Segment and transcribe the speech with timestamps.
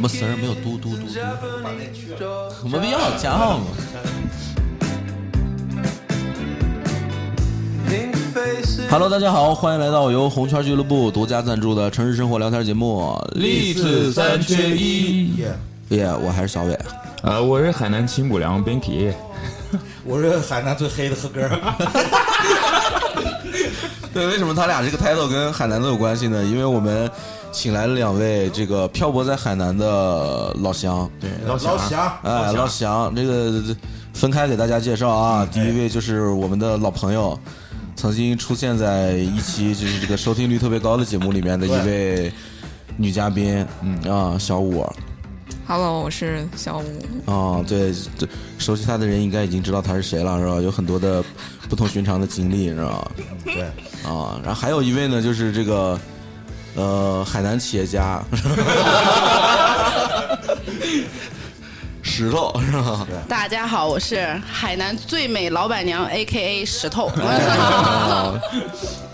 [0.00, 3.66] 没声儿，没有嘟嘟嘟嘟，没必要加号嘛。
[8.90, 15.44] Hello，大家好，欢迎来到由红圈俱乐部独家赞助的城市生活聊天节目《历次三缺一》。
[15.94, 16.78] 耶，我还是小伟。
[17.22, 19.12] 呃，我是海南清补凉 Binky。
[20.04, 21.48] 我是海南最黑的贺哥。
[24.12, 26.44] 对，为什么他俩这个 title 跟海南都有关系呢？
[26.44, 27.08] 因为我们
[27.52, 31.10] 请来了两位这个漂泊在海南的老乡。
[31.20, 33.62] 对，老乡，哎，老乡，这个
[34.14, 35.46] 分开给大家介绍啊。
[35.46, 37.38] 第一位就是我们的老朋友，
[37.96, 42.32] 曾经出现在一期就是这个收听率特别高的节目里面的一位
[42.96, 44.86] 女嘉宾，嗯啊，小五。
[45.66, 46.84] Hello，我是小五。
[47.26, 48.26] 哦，对，这
[48.58, 50.60] 熟悉他的人应该已经知道他是谁了，是吧？
[50.60, 51.22] 有很多的
[51.68, 53.10] 不同寻常的经历，是吧？
[53.44, 53.62] 对，
[54.04, 55.98] 啊，然后还有一位呢，就是这个
[56.74, 58.22] 呃海南企业家，
[62.02, 63.06] 石头是吧？
[63.28, 67.06] 大家好，我是海南最美老板娘 A K A 石头。
[67.06, 68.34] 啊，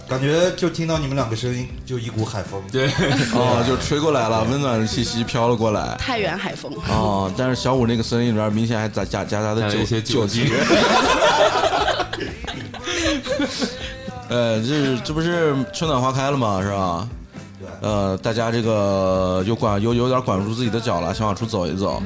[0.08, 2.62] 感觉就听到你们两个声音，就一股海风。
[2.70, 2.88] 对，
[3.34, 5.96] 哦，就吹过来了，温暖的气息飘了过来。
[5.98, 10.54] 太原海风，哦，但是小五那个声音里边明显还加加夹杂的酒加了一些酒精精。
[14.28, 16.60] 呃，这这不是春暖花开了吗？
[16.60, 17.08] 是吧？
[17.80, 22.02] 对呃，大家这个又管有有点管不住自己的脚了，想往出走一走。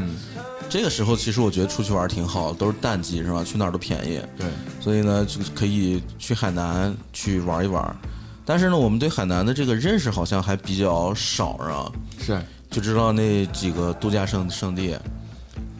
[0.68, 3.42] 这个时候其实我觉得出去玩挺好，都是淡季是吧？
[3.42, 4.20] 去哪儿都便宜。
[4.38, 4.46] 对，
[4.80, 7.96] 所以呢，就可以去海南去玩一玩。
[8.44, 11.92] 但是呢，我们对海南的这个认识好像还比较少，是吧？
[12.20, 14.96] 是就知道那几个度假胜胜地。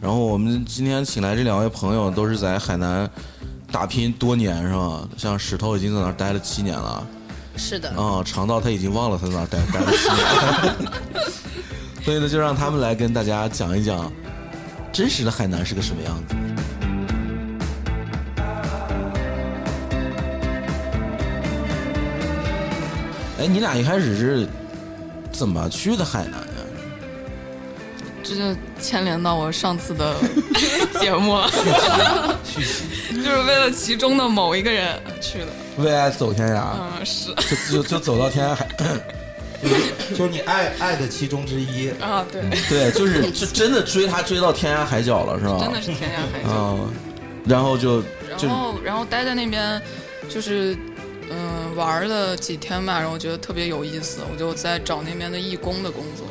[0.01, 3.09] 然后我们今天请来这两位朋友，都是在海南
[3.71, 5.07] 打拼多年，是吧？
[5.15, 7.07] 像石头已经在那儿待了七年了。
[7.55, 10.75] 是的，啊、长到他已经忘了他在哪待待了十年，
[12.03, 14.11] 所以呢，就让他们来跟大家讲一讲
[14.91, 16.35] 真实的海南是个什么样子。
[23.39, 24.47] 哎，你俩一开始是
[25.31, 26.47] 怎么去的海南呀？
[28.23, 30.15] 这就牵连到我上次的
[30.99, 31.49] 节目了，
[32.45, 35.47] 就是为了其中的某一个人去的。
[35.77, 38.67] 为爱走天涯，嗯，是就就就走到天涯海，
[40.09, 41.89] 就是你爱爱的其中之一。
[42.01, 45.57] 啊，对，对，就是就真的追他追到天涯海角了，是吧？
[45.59, 46.49] 真的是天涯海角。
[46.49, 46.79] 啊、
[47.45, 48.01] 然后就
[48.37, 49.81] 就然后，然后待在那边，
[50.29, 50.75] 就是
[51.29, 56.27] 嗯、玩了几天吧，然后我觉得特别有意思，我就在找那边的义工的工作，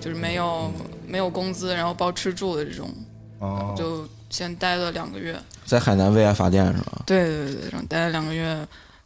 [0.00, 0.72] 就是没有
[1.06, 2.90] 没有工资，然后包吃住的这种，
[3.38, 5.36] 哦，就先待了两个月。
[5.72, 7.00] 在海南为爱发电是吧？
[7.06, 8.54] 对对对，然后待了两个月，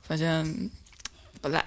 [0.03, 0.45] 发现
[1.41, 1.65] 不赖，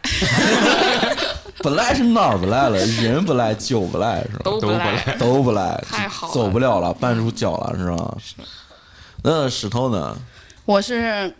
[1.63, 2.77] 不赖是哪儿不赖了？
[3.01, 4.41] 人不赖，酒不赖是吧？
[4.43, 5.15] 都不赖赖。
[5.17, 8.17] 都不赖， 太好了走不了了，绊住脚了是吧？
[8.19, 8.35] 是。
[9.23, 10.17] 那石头呢？
[10.65, 11.33] 我是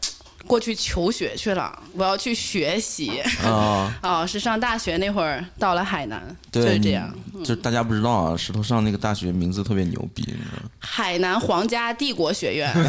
[0.50, 3.20] 过去求学去了，我要去学习。
[3.44, 7.14] 啊，哦， 是上大学那会儿到了海南，就，是这样。
[7.42, 10.70] 就是大家不知道啊，石头上那个大学名字特别牛逼，你知道吗？
[10.80, 12.74] 海南皇家帝国学院，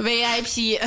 [0.00, 0.80] VIP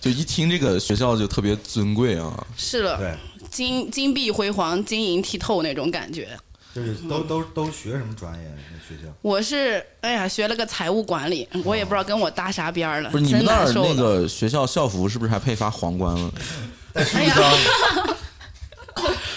[0.00, 2.46] 就一听这个学校就特别尊贵啊。
[2.56, 3.12] 是了，对，
[3.50, 6.28] 金金碧辉煌、晶莹剔透那种感觉。
[6.74, 8.44] 就是都都都学什么专业？
[8.72, 13.94] 那学校我是哎呀，学了个财务管理，我也不知道跟我搭啥边儿了，不是你们那儿那。
[13.94, 16.30] 个学校校服是不是还配发皇冠了？
[16.94, 17.34] 哎呀，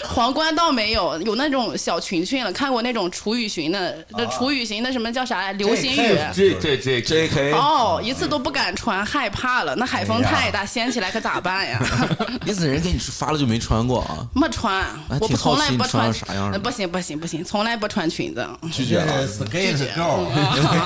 [0.08, 2.52] 皇冠倒没有，有那种小裙裙了。
[2.52, 5.52] 看过那种楚雨荨的，那楚雨荨的什么叫啥呀？
[5.52, 6.18] 流星雨。
[6.32, 7.52] 这这这 J.K.
[7.52, 9.74] 哦，一次都不敢穿，害怕了。
[9.76, 11.80] 那海风太大，掀起来可咋办呀？
[12.46, 14.26] 意思人给你发了就没穿过啊？
[14.34, 14.84] 没穿，
[15.20, 18.46] 我不从来不穿成啥样呃不行不行不行，从来不穿裙子。
[18.72, 19.26] 拒绝了。
[19.26, 20.26] skate girl，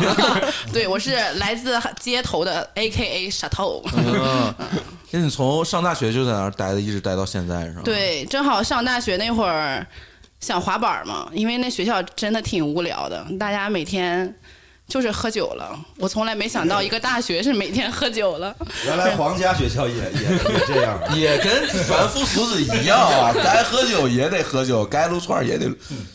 [0.73, 3.85] 对，我是来自街头的 A K A 石头。
[5.13, 7.83] 嗯，那你从上大学就在那儿待的，一直待到现在是吧？。
[7.85, 9.87] 对，正好上大学那会儿
[10.41, 14.35] 想滑板嘛，因为那学校真的挺无聊的，大家每天
[14.87, 15.79] 就是喝酒了。
[15.99, 18.55] 我从来没想到一个大学是每天喝酒了。
[18.87, 20.99] 原来皇家学校也也也这样。
[21.15, 25.69] 也跟凡夫俗子一样啊，该喝酒也得喝酒，该撸串儿也得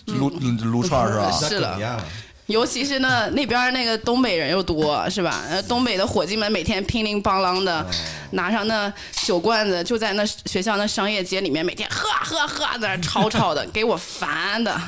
[0.06, 1.32] 撸撸串儿是吧？
[1.32, 1.78] 是了。
[2.54, 5.44] 尤其是那，那边那个东北人又多，是吧？
[5.50, 7.84] 呃，东北的伙计们每天乒铃乓啷的，
[8.34, 8.94] 拿上那
[9.26, 14.80] 酒罐子，就在那学校那商业街里面，每天喝喝喝，在那吵吵的，给我烦的。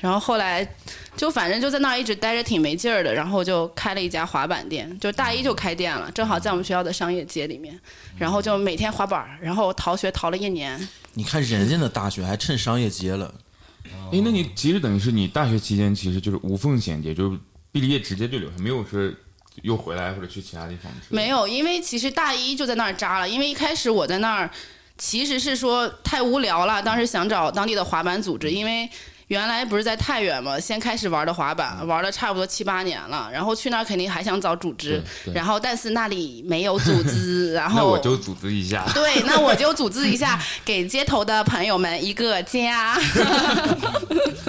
[0.00, 0.68] 然后后来
[1.16, 7.78] 就反正就在那一直待着挺没劲儿的，然后就开了一家滑板店，就大一就开店了，正好在我们学校的商业街里面，
[8.18, 10.88] 然后就每天滑板，然后逃学逃了一年。
[11.12, 13.32] 你看人家那大学还趁商业街了，
[14.14, 17.36] 哎，那你其实等于是你大学期间其实就是无缝衔接，就是
[17.72, 19.12] 毕业直接就留下，没有说
[19.62, 20.92] 又回来或者去其他地方。
[21.08, 24.48] 没有，因为其实大一就在那儿扎了，因为一开始我在那儿
[24.96, 28.88] 其实是说太无聊了，当时想找当地的滑板组织，因为。
[29.28, 38.84] 原来不是在太原嘛，先开始玩的滑板，玩了差不多七八年了，然后去那儿肯定还想找组织，然后但是那里没有组织， 然后那我就组织一下。
[38.94, 42.98] 对，那我就组织一下， 给街头的朋友们一个家。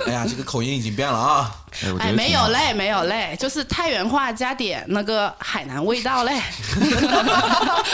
[0.06, 1.52] 哎呀，这个口音已经变了啊！
[2.00, 6.40] 哎，没有嘞，没有嘞，就是太原话加点那个海南味道嘞，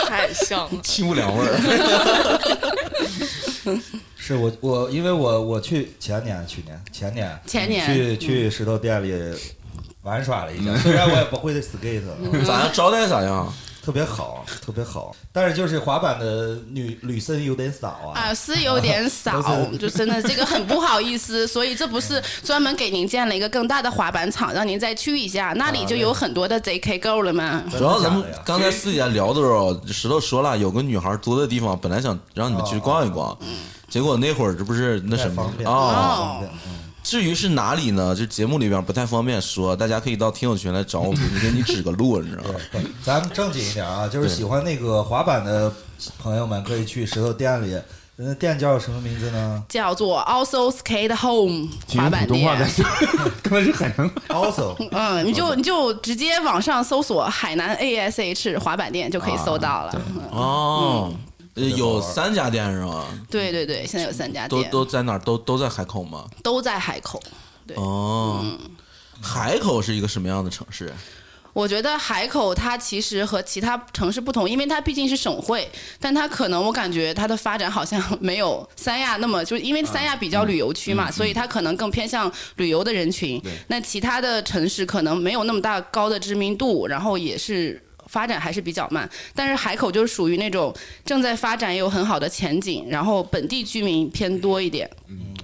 [0.08, 1.60] 太像了，清不凉味儿。
[4.24, 9.36] 是我我因为我我去前年去年前年前年去去石头店里
[10.04, 12.04] 玩耍了一下，虽然我也不会 skate，
[12.46, 12.70] 咋样？
[12.72, 13.52] 招待咋样？
[13.84, 18.14] 特别好，特别好，但是就是滑板的女女生有点少啊。
[18.14, 19.42] 啊，是有点 少，
[19.80, 27.64] 就真的这个很不好意思，所以这不是专门给您建了一个更大的滑板场，让您再去一下，那里就有很多的 JK Girl 了嘛。
[27.76, 33.36] 主要咱们刚才私底下聊的时候，石头说了，有个女孩多的地方，本来想让你们去逛一逛，
[33.92, 36.40] 结果那会儿这不是那什么啊？
[37.04, 38.16] 至于是哪里呢？
[38.16, 42.60] 就节目里边不太方便说，大家可以到听友群来找我，们，给你指个路，你知道吗？
[43.04, 45.74] 咱们正经一点啊，就是喜欢那个滑板的
[46.18, 47.78] 朋友们可以去石头店里。
[48.24, 49.64] 那店叫什么名字呢？
[49.68, 52.56] 叫做 Also Skate Home 滑板店。
[53.42, 54.76] 刚才是海南 Also。
[54.92, 60.02] 嗯，你就你就直接网上搜索海南 ASH 滑板店就可以搜到了。
[60.32, 61.12] 哦。
[61.56, 63.06] 有三家店是吗？
[63.30, 65.20] 对对对，现在有三家店，都都在哪儿？
[65.20, 66.26] 都都在海口吗？
[66.42, 67.22] 都在海口。
[67.68, 68.44] 对哦，
[69.22, 70.94] 海口是一个什么样的城市？
[71.54, 75.70] 我觉得海口它其实和其他城市不同，因为它毕竟是省会，
[76.00, 83.42] 但它可能我感觉它的发展好像 没有三亚那么，就因为三亚比较旅游区嘛，所以它可能更偏向旅游的人群。
[83.68, 87.84] 那其他的城市可能没有那么大高的知名度，然后也是。
[88.12, 90.76] 发展还是比较慢，但是海口就是属于那种
[91.06, 94.90] 正在发展也有很好的前景，然后本地居民偏多一点。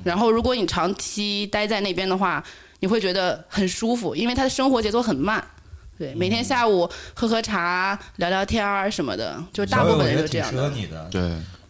[0.04, 2.44] 然后如果你长期待在那边的话，
[2.82, 5.42] 你会觉得很舒服，因为他的生活节奏很慢。
[5.98, 10.52] 对，每天下午喝喝茶、聊聊天儿什么的，就大部分人都这样。
[11.10, 11.22] 对，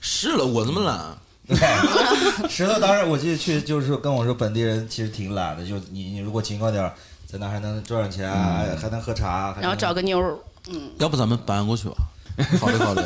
[0.01, 1.15] 是了，我这么懒。
[2.49, 6.91] 石头当时我记得去就是跟我说，本地人其实挺懒的，就你你如果勤快点，
[7.25, 8.29] 在那还能赚点钱，
[8.77, 10.35] 还能喝茶，然后找个妞儿。
[10.69, 11.95] 嗯，要不咱们搬过去吧？
[12.59, 13.01] 考虑考虑。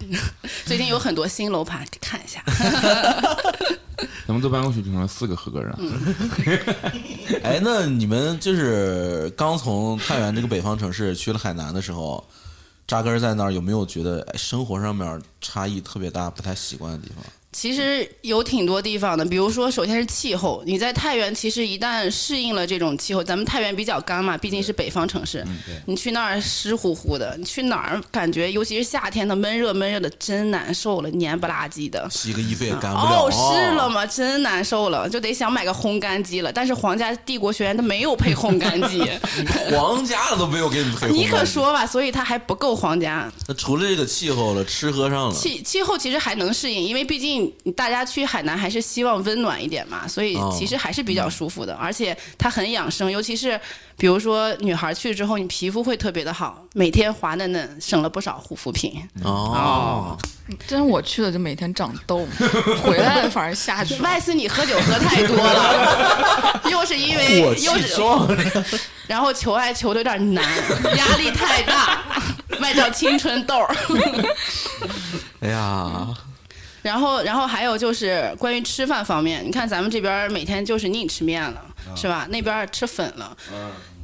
[0.00, 0.18] 嗯，
[0.64, 2.42] 最近有很多新楼盘，看一下。
[4.26, 5.74] 咱们都搬过去，就成了四个合格人。
[7.42, 12.22] 哎，那你们就是刚从太原这个北方城市去了海南的时候，
[12.86, 17.24] 扎根在那儿，有没有觉得生活上面差异特别大、不太习惯的地方？
[17.60, 20.62] 其实有挺多地方的，比如说，首先是气候。
[20.64, 25.44] 你在太原，其实一旦适应了这种气候，咱们太原比较干嘛，毕竟是北方城市。
[25.84, 32.08] 你去那儿湿乎乎的，你去哪儿感觉，尤其是夏天，它闷热闷热的，真难受了，黏不拉几的。
[32.08, 33.26] 洗个衣服也干不了。
[33.26, 34.06] 哦，是了吗？
[34.06, 36.52] 真难受了，就得想买个烘干机了。
[36.52, 39.02] 但是皇家帝国学院它没有配烘干机，
[39.74, 41.10] 皇家的都没有给你配。
[41.10, 43.28] 你可说吧，所以它还不够皇家。
[43.48, 45.34] 那除了这个气候了，吃喝上了。
[45.34, 47.47] 气气候其实还能适应，因为毕竟。
[47.76, 53.60] 大家去海南还是希望温暖一点嘛，所以其实还是比较舒服的，而且它很养生，尤其是
[53.96, 59.02] 比如说女孩去之后，你皮肤会特别的好，每天滑嫩嫩，省了不少护肤品。
[59.22, 60.16] 哦，
[60.66, 62.26] 真我去了就每天长痘，
[62.82, 63.96] 回来反而下去。
[64.00, 68.00] 外是你喝酒喝太多了， 又是因为又是，
[69.06, 70.44] 然后求爱求的有点难，
[70.96, 72.02] 压力太大，
[72.60, 73.66] 外叫青春痘。
[75.40, 76.08] 哎呀。
[76.82, 81.64] 然后，然后还有就是关于吃饭方面，你看咱们这边每天就是宁吃面了，
[81.96, 82.26] 是吧？
[82.30, 83.36] 那边吃粉了。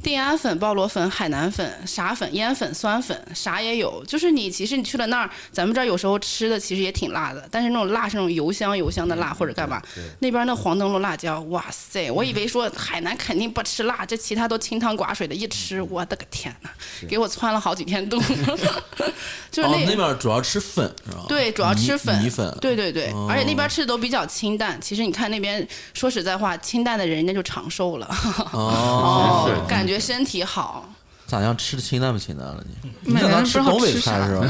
[0.05, 4.05] 定安粉、鲍螺粉、海南粉、啥粉、腌粉、酸粉，啥也有。
[4.05, 9.81] 就是你其实你去了那儿，咱们这儿有时候吃的其实也挺辣的，但是那种辣是那种油香油香的辣，或者干嘛。
[10.19, 12.11] 那边那黄灯笼辣椒，哇塞！
[12.11, 16.69] 我以为说海南肯定不吃辣，这其他都清汤寡水的，一吃，我的个天呐，
[17.09, 18.21] 给我窜了好几天肚。
[19.49, 21.25] 就是那那边主要吃粉是吧？
[21.27, 22.55] 对，主要吃粉米粉。
[22.61, 24.79] 对对对，而且那边吃的都比较清淡。
[24.79, 28.07] 其实你看那边，说实在话，清淡的人人家就长寿了。
[28.53, 29.94] 哦， 感觉。
[29.99, 30.87] 身体好，
[31.27, 31.55] 咋样？
[31.57, 32.63] 吃的清淡不清淡了？
[33.01, 34.45] 你每天吃东北菜是吧？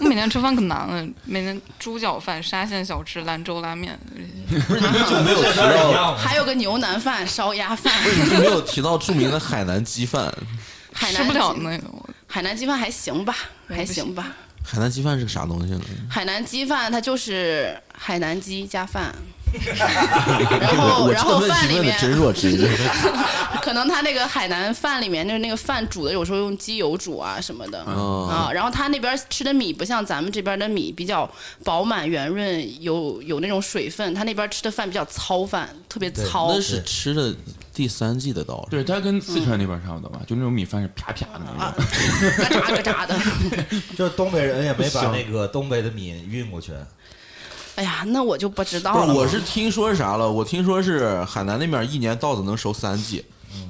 [0.00, 3.98] 我 每天吃饭可难了，每天猪脚饭、沙县小吃、兰州拉面。
[4.68, 5.56] 不是你就没有提
[5.94, 6.14] 到？
[6.18, 7.92] 还有个牛腩饭、烧鸭饭。
[8.02, 10.32] 不是你没有提到著名的海南鸡饭？
[10.94, 11.84] 吃不了那个。
[12.26, 13.34] 海南鸡饭还行吧，
[13.68, 14.28] 还行吧。
[14.62, 15.80] 海南鸡饭是个啥东西呢？
[16.08, 19.12] 海南鸡饭它就是海南鸡加饭。
[20.60, 21.96] 然后然后饭里面。
[23.62, 28.50] 可能他那个海南饭里面就是那个饭煮的，有时候用鸡油煮啊什么的、哦啊。
[28.52, 31.30] 然后他那边吃的米不像咱们这边的米比较
[31.62, 36.60] 饱满圆润，有有那种水分，他那边吃的饭比较糙饭，特别糙那。
[36.60, 37.34] 是吃的
[37.74, 38.70] 第三季的道士。
[38.70, 41.84] 对，它跟四川那边差不多吧，就那种米饭是啪啪的那啊种。，
[42.48, 43.18] 咯喳咯喳的。
[43.96, 46.72] 就是东北人也没把那个东北的米运过去。
[47.80, 49.14] 哎呀，那我就不知道，了。
[49.14, 50.30] 我是听说啥了？
[50.30, 53.24] 我听说是海南那边一年稻子能收三季。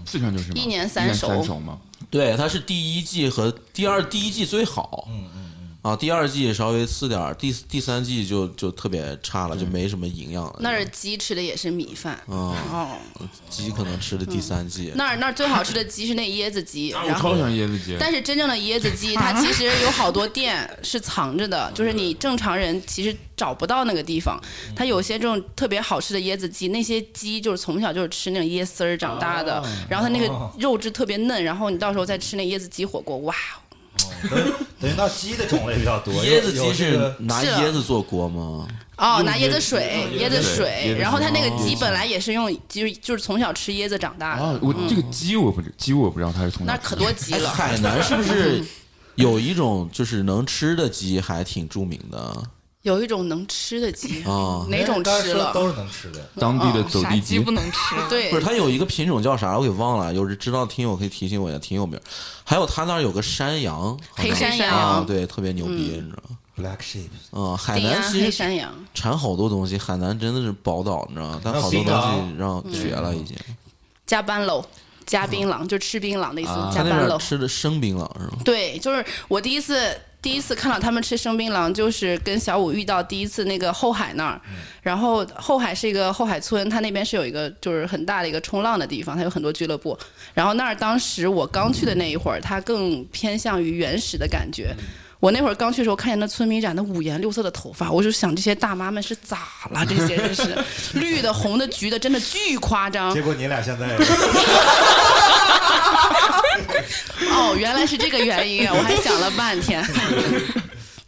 [0.05, 1.79] 四川就是一年三熟三熟嘛。
[2.11, 5.40] 对，它是第一季和第二，第一季最好，嗯嗯嗯，
[5.83, 10.57] 啊，第二季稍微次点儿，第第三季就就特别差了，就没什么营养了。
[10.61, 12.21] 那儿鸡吃的也是米饭。
[12.29, 12.99] 嗯，哦，
[13.49, 17.97] 鸡可能吃的第三季，那儿那儿最好吃的鸡是那椰子鸡，然后啊我超喜欢椰子鸡。
[17.99, 24.39] 但是真正的椰子鸡，它其实有好多店是藏着的，就是你正常人其实找不到那个地方。
[24.77, 33.35] 它有些这种特别好吃的椰子鸡，那些鸡就是从小就是吃那种椰丝儿长大的，然后它那个肉质特别嫩，然后你到时候再吃那椰子鸡火锅，哇！
[34.29, 36.12] 等于等于那鸡的种类比较多。
[36.25, 38.67] 椰子鸡是拿椰子做锅吗？
[38.97, 47.50] 哦，拿椰子水，椰椰子子水然后它那个鸡本来也是用，就是就是从小吃椰子长大啊的，，我这个鸡我不知鸡我不知道它是从哪吃的那可多鸡哎，了。
[47.50, 48.62] 海南是不是
[49.17, 52.43] 有一种就是能吃的鸡还挺著名的
[52.83, 54.65] 有一种能吃的鸡，啊？
[54.69, 55.53] 哪种吃了？
[55.53, 56.27] 都是能吃的。
[56.37, 57.79] 当地的走地鸡鸡不能吃？
[58.09, 59.59] 对不是，，它有一个品种叫啥？
[59.59, 62.03] 我给忘了，有人知道听友可以提醒我一下，挺有名儿。
[62.43, 68.73] 还有它那儿有个山羊，黑山啊，羊，对，特别牛逼，你知道吗？Black sheep，嗯，海，南其实黑山羊。
[68.95, 71.41] 产好多东西，海南真的是宝岛，你知道吗？
[71.45, 73.37] 但好多东西让绝了，已经。
[74.07, 74.65] 加班喽，
[75.05, 77.09] 加槟榔，就吃槟榔的意思，加班喽。
[77.09, 78.39] 边吃的生槟榔是吗？
[78.45, 84.41] 对，就是我第一次第一次看到他们吃生槟榔，就是跟小五遇到第一次那个后海那儿，
[84.83, 89.99] 然后后海是一个后海村，它那边是有一个就是很大的一个冲浪的地方，它有很多俱乐部。
[90.35, 94.75] 然后那儿当时我刚去的那一会儿，它更偏向于原始的感觉。
[95.19, 99.85] 我那会儿刚去的时候，看见那村民染的五颜六色的头发，我就想这些大妈们是咋了？
[99.85, 100.57] 这些人是
[100.95, 103.12] 绿的、红的、橘的，真的巨夸张。
[103.15, 103.87] 结果你俩现在
[107.31, 108.75] 哦，原来是这个原因啊！
[108.77, 109.85] 我还想了半天。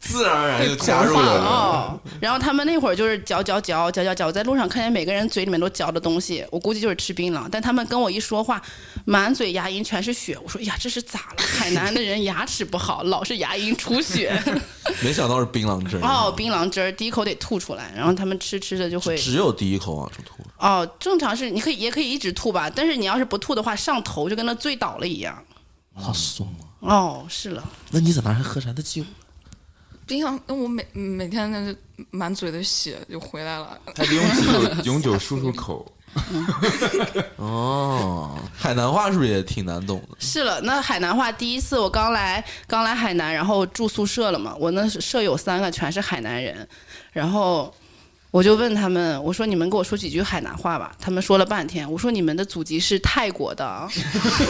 [0.03, 1.41] 自然而然就加入了。
[1.41, 7.47] 哦，然后他们那会儿就是嚼嚼嚼嚼嚼嚼，我在路上看见每个人嘴里面都嚼的东西，我估计就是吃槟榔。
[7.51, 8.61] 但他们跟我一说话，
[9.07, 10.37] 满嘴牙龈全是血。
[10.43, 11.37] 我说哎呀，这是咋了？
[11.39, 14.37] 海南的人牙齿不好，老是牙龈出血。
[15.03, 20.35] 没想到是槟榔汁儿哦，槟榔汁儿第一口得吐出来，然后他们吃吃着就会只有第一口往出吐。
[20.59, 25.43] 哦，正常是你可以也可以一直吐吧，但是你要是不吐的话，上头就跟那醉倒了一样。
[25.95, 26.65] 好爽啊！
[26.81, 29.03] 哦，是了，那你在那还喝啥的酒？
[30.07, 31.79] 冰箱，那我每每天那就
[32.11, 33.79] 满嘴的血就回来了。
[33.97, 35.91] 还得用酒永久漱漱口。
[37.37, 40.17] 哦，海南话是不是也挺难懂的？
[40.19, 46.69] 是了，那海南话第一次我刚来，刚来海南，然后住宿舍了嘛，我那舍友三个全是海南人，
[47.13, 47.73] 然后
[48.33, 53.89] 我就问他们，我说你们给我说几句海南话吧，他们说了半天，我说你们的祖籍是泰国的啊，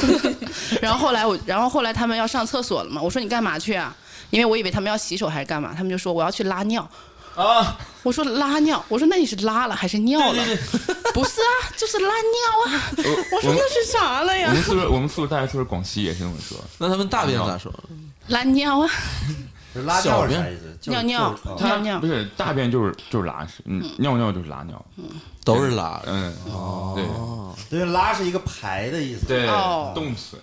[0.81, 3.95] 然后后来我，然后后来他们要上厕所了嘛，我说你干嘛去啊？
[4.31, 6.89] 因为我以为他们要洗手还是干嘛，他们就说我要去拉尿。
[7.35, 10.45] 啊，我说拉尿，我说那你是拉了还是尿了？
[11.13, 12.93] 不是啊，就是拉尿啊。
[12.99, 14.55] 我我说那是啥了呀我？
[14.55, 16.57] 们宿舍我们宿舍大学宿舍广西也是这么说。
[16.79, 17.73] 那他们大便咋说？
[18.29, 18.89] 拉尿啊。
[19.81, 20.91] 拉尿是啥意思？
[20.91, 24.85] 尿尿尿尿不是大便就是就是拉屎，嗯，尿尿就是拉尿，
[25.45, 26.07] 都是拉的。
[26.07, 26.35] 嗯，
[27.71, 29.27] 对对，拉是一个排的意思。
[29.27, 30.37] 对哦，动词。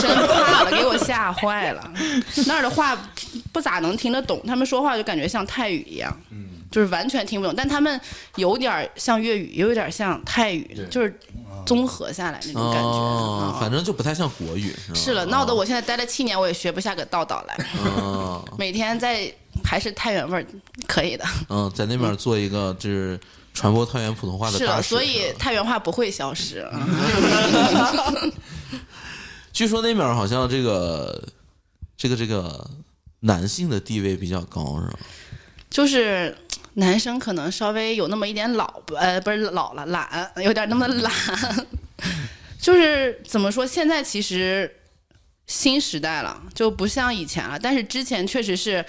[0.00, 1.92] 真怕了，给我吓坏了。
[2.46, 2.96] 那儿的话
[3.52, 6.14] 不咋能听得懂，他们说话就感觉像泰语一样，
[6.70, 7.54] 就是完全听不懂。
[7.56, 8.00] 但他们
[8.36, 11.18] 有点儿像粤语，也有点儿像泰语对，就是
[11.66, 13.60] 综合下来那种感觉。
[13.60, 14.94] 反正就不太像国语，是吧？
[14.94, 17.66] 是了，闹得我现在待了七年，我也学不下个道道来。
[17.84, 19.32] 哦 每天在
[19.64, 20.46] 还是太原味儿，
[20.86, 21.24] 可以的。
[21.48, 23.18] 嗯，在那边做一个就是
[23.54, 26.66] 传播太原普通话的是了，所以太原话不会消失。
[29.52, 31.22] 据说那边好像这个
[31.96, 32.68] 这个这个
[33.20, 34.98] 男性的地位比较高，是吧？
[35.70, 36.36] 就是
[36.74, 41.12] 男生可能稍微有那么一点老，呃，不是老了，懒，有点那么懒。
[42.60, 44.72] 就是怎么说，现在其实
[45.46, 47.58] 新时代了，就不像以前了。
[47.58, 48.84] 但是之前确实是。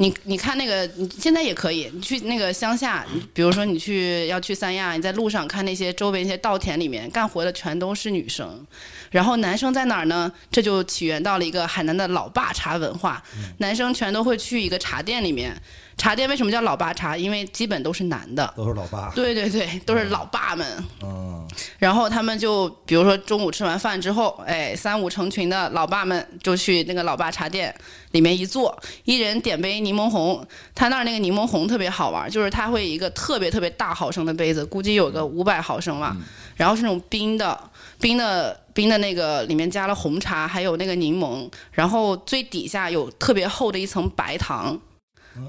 [0.00, 8.64] 你你看那个，现在也可以，你去那个乡下，比如说你去要去三亚，你在路上看那些周围那些稻田里面干活的全都是女生，
[9.10, 10.32] 然后男生在哪儿呢？
[10.52, 13.20] 这就起源到了一个海南的老爸茶文化，
[13.56, 15.60] 男生全都会去一个茶店里面，
[15.98, 17.16] 茶店为什么叫老爸茶？
[17.16, 18.50] 因为基本都是男的。
[18.56, 19.10] 都是老爸。
[19.14, 20.66] 对对对，都是老爸们。
[21.02, 21.46] 嗯，
[21.78, 27.74] 然后他们就比如说中午吃完饭之后，哎，三五成群的老爸们就去那个老爸茶店
[28.12, 28.74] 里面一坐，
[29.04, 30.46] 一人点杯柠檬红。
[30.74, 36.16] 他那儿那个柠檬红特别好玩，就是他会一个特别特别大毫升的杯子，估计有个五百毫升吧，
[36.56, 37.58] 然后是那种冰的。
[38.00, 44.80] 冰的冰的那个里面加了红茶，还有那个柠檬，然后最底下有特别厚的一层白糖，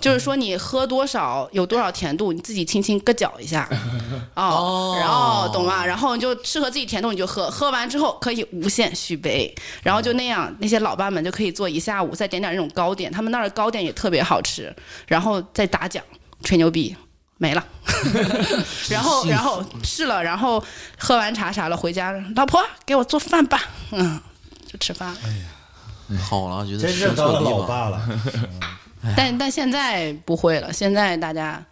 [0.01, 3.67] 就是说你喝多少有多少甜度，你自己轻轻咯搅一下，
[4.35, 5.85] 哦，然后懂吗？
[5.85, 9.53] 然后你就适合自己甜度你就喝，喝完之后可以无限续杯，
[9.83, 14.73] 然后就那样，那些老爸们就可以做一下午，再点点那种糕点，他们那儿的糕点也特别好吃，
[15.07, 16.03] 然后再打奖
[16.43, 16.95] 吹牛逼。
[17.41, 17.65] 没了，
[18.91, 20.61] 然后然后试了，然后
[20.97, 24.19] 喝完茶啥了，回家，老婆给我做饭吧，嗯，
[24.67, 25.15] 就吃饭。
[25.23, 27.39] 哎呀好了，觉得真生正当了。
[27.39, 28.01] 老爸了。
[29.15, 31.63] 但但现在不会了，现在大家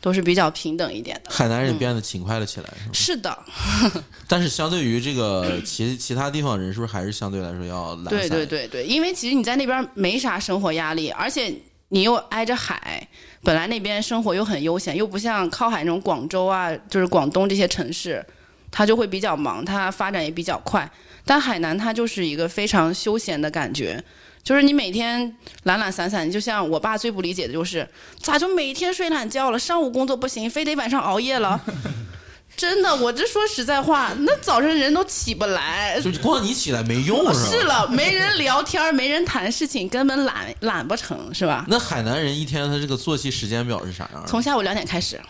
[0.00, 1.30] 都是比较平等一点的。
[1.30, 2.92] 海南人变得勤快了起来，是吗？
[2.92, 3.38] 是的，
[4.28, 8.10] 但是相对于这个其其他地方人，是不是还是相对来说要懒散？
[8.10, 11.52] 对对对对，因为其实你在那边没啥生活压力，而且
[11.88, 13.06] 你又挨着海，
[13.42, 18.24] 本来那边生活又很悠闲，又不像靠海那种广州啊，就是广东这些城市，
[18.70, 20.88] 它就会比较忙，它发展也比较快。
[21.24, 24.02] 但海南它就是一个非常休闲的感觉，
[24.48, 27.86] 就是你每天懒懒散散，就像我爸最不理解的就是，
[28.22, 31.60] 咋就每天睡懒觉了，上午工作不行，非得晚上熬夜了。
[32.56, 37.50] 真的，我这说实在话，那早晨人都起不来，就光你起来没用是吧？
[37.50, 41.66] 是了，没人聊天，没人谈事情，根本懒懒不成，是吧？
[41.68, 44.24] 那海南人一天他这个作息时间表是啥样？
[44.26, 45.20] 从下午两点开始，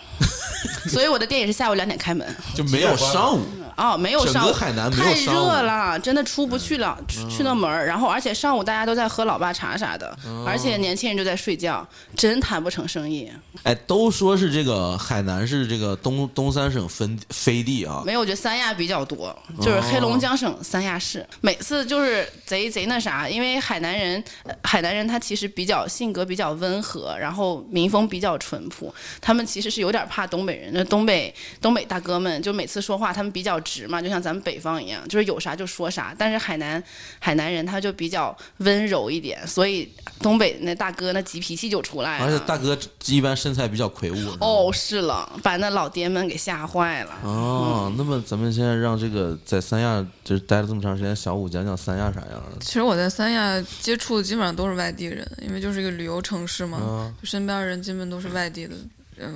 [0.88, 2.24] 所以我的店也是下午两点开门。
[2.54, 3.44] 就没有上午，
[3.78, 7.86] 哦，没有上海南没有太热了，真的出不去了，出去那门儿。
[7.86, 10.14] 然后而且上午大家都在喝老爸茶啥的，
[10.44, 11.86] 而且年轻人就在睡觉，
[12.16, 13.30] 真谈不成生意。
[13.62, 21.24] 哎，都说是这个海南是这个东东三省分飞地啊，没有，我觉得三亚比较多，就是黑龙江省三亚市。
[21.40, 30.70] 每次就是贼贼那啥，因为海南人，呃海南人他其实比较性格比较温和，然后民风比较淳朴，他们其实是有点怕东北人。
[30.72, 36.14] 那东北东北大哥们就每次说话他们比较直嘛，就像咱们北方一样，就是有啥就说啥。
[36.18, 36.82] 但是海南
[37.18, 39.86] 海南人他就比较温柔一点，所以
[40.20, 42.24] 东北那大哥那急脾气就出来了。
[42.24, 42.76] 而且大哥
[43.06, 44.16] 一般身材比较魁梧。
[44.40, 47.10] 哦，是了，把那老爹们给吓坏了。
[47.22, 52.58] 哦，那么咱们现在让这个在三亚就是待了这么长时间，小五讲讲三亚啥样的？
[52.60, 58.90] 其实我在三亚接触的基本上都是外地人，因为就是一个旅游城市嘛，嗯就身边人基本都是外地的，嗯，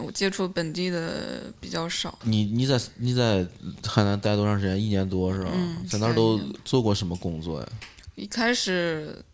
[0.05, 2.19] 我接触本地的比较少。
[2.23, 3.47] 你你在你在
[3.87, 4.81] 海南待多长时间？
[4.81, 5.51] 一年多是吧？
[5.53, 7.69] 嗯在那儿都做过什么工作呀？
[8.15, 9.25] 一开始，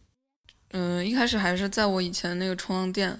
[0.70, 3.18] 嗯、一开始还是在我以前那个冲浪店，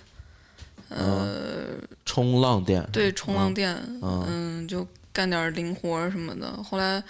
[0.89, 2.89] 呃，冲浪店。
[2.93, 6.63] 对，冲浪店，嗯嗯，就干点儿零活儿什么的。
[6.63, 7.03] 后来，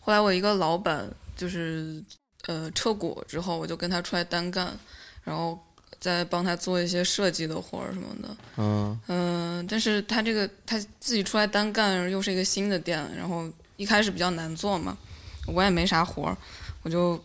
[0.00, 1.04] 后来我一个老板
[1.36, 2.02] 就是
[2.46, 4.72] 呃撤股之后，我就跟他出来单干，
[5.24, 5.58] 然后
[6.06, 8.36] 再帮他做一些设计的活儿什么的。
[8.58, 13.44] 嗯嗯、但是他这个他自己出来单干，又是一个新的店，然后
[13.76, 14.96] 一开始比较难做嘛，
[15.48, 16.36] 我也没啥活儿，
[16.84, 17.20] 我就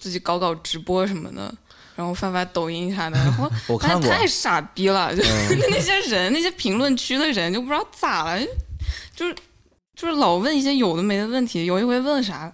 [0.00, 1.54] 自己搞搞直播什么的。
[1.94, 8.40] 然后发发抖音啥的，然后 我看过发现太傻逼了，就、嗯 那些人，那些评论区的人就不知道咋了，
[9.14, 9.36] 就是
[9.94, 11.66] 就是老问一些有的没的问题。
[11.66, 12.50] 有一回问啥，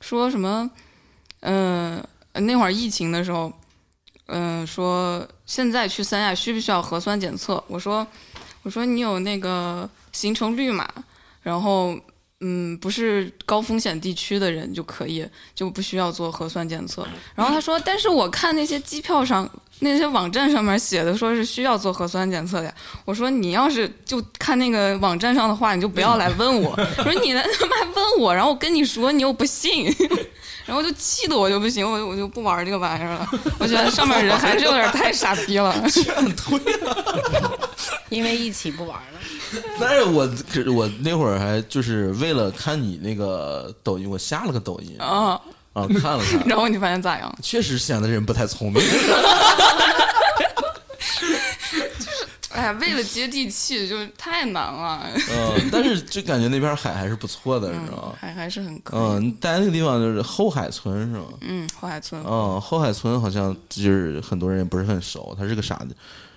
[0.00, 0.70] 说什么，
[1.40, 3.52] 嗯、那会儿疫情的时候，
[4.26, 7.62] 嗯、说现在去三亚需不需要核酸检测？
[7.66, 8.06] 我说，
[8.62, 10.88] 我说你有那个行程绿码，
[11.42, 11.98] 然后。
[12.44, 15.24] 嗯，不是高风险地区的人就可以，
[15.54, 17.06] 就不需要做核酸检测。
[17.36, 22.74] 然后他说，但是我看那些机票上、那些网站上面写的说是需要做核酸检测的呀。
[23.04, 26.70] 我说你要是就看那个网站上的话，你就不要来问我。
[26.98, 29.86] 我说你来他妈问我，然后我跟你说，你又不信，
[30.66, 33.28] 然后就气得我就不行，我就我就不玩这个玩意儿了。
[33.60, 35.72] 我觉得上面人还是有点太傻逼了。
[36.36, 37.70] 退了
[38.10, 39.20] 因为一起不玩了。
[39.80, 45.40] 但是我可我那会儿还就是为了看你那个抖音，我下了个抖音啊，
[45.72, 47.32] 啊，看了看， 然后你发现咋样？
[47.42, 48.82] 确实显得人不太聪明。
[52.54, 55.00] 哎呀，为了接地气，就是太难了。
[55.30, 58.12] 嗯，但是就感觉那边海还是不错的，你知道吗？
[58.20, 59.00] 还还是很可以。
[59.00, 61.24] 嗯，你待那个地方就是后海村是吗？
[61.40, 62.22] 嗯，后海村。
[62.22, 65.96] 嗯，后海村好像就是很多人也不是很熟，它是个啥的，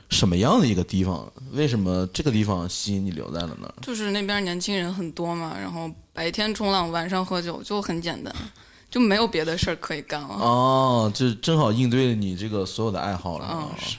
[0.10, 1.32] 什么样的一个地方？
[1.52, 3.74] 为什么这个地方吸引你留在了那儿？
[3.82, 8.34] 就是那边年轻人很多嘛，然后白天冲浪，晚上喝酒，就很简单，
[8.90, 10.36] 就没有别的事儿可以干了。
[10.36, 13.48] 哦，这正好应对你这个所有的爱好了。
[13.52, 13.98] 嗯，是。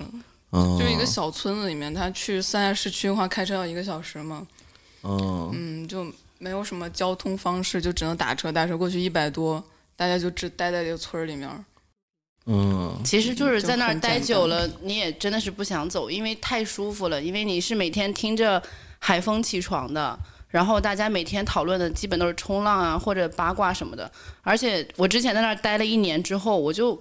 [0.53, 4.47] 嗯，就一个小村子里面，他去三亚市区的话，开车要一个小时嘛。
[5.03, 6.07] 嗯嗯，就
[6.39, 9.63] 没有什么交通方式，就只能打车，打车过去一百多，
[9.97, 11.49] 大家就只待在这个村儿里面。
[12.49, 17.21] 嗯其实就是在那儿待久了，你也真的是不想走，因为太舒服了。
[17.21, 18.63] 因为你是每天听着
[19.01, 20.17] 海风起床的，
[20.49, 24.11] 然后大家每天讨论的基本都是冲浪啊或者八卦什么的。
[24.43, 26.97] 而且我之前在那儿待了一年之后，我就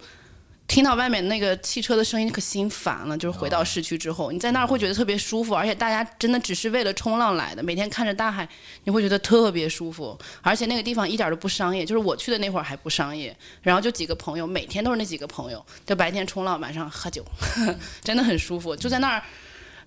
[0.67, 3.17] 听到外面那个汽车的声音，可心烦了。
[3.17, 8.47] 就是回到市区之后，你在那儿会觉得特别舒服，而且大家真的只是为了冲浪来的，每天看着大海，
[8.83, 10.17] 你会觉得特别舒服。
[10.41, 13.35] 而且那个地方一点都不商业，就是我去的那会儿还不商业。
[13.61, 17.23] 然后就几个朋友，每天都是那几个朋友，就白天冲浪，晚上喝酒，
[18.03, 18.75] 真的很舒服。
[18.75, 19.23] 就在那儿，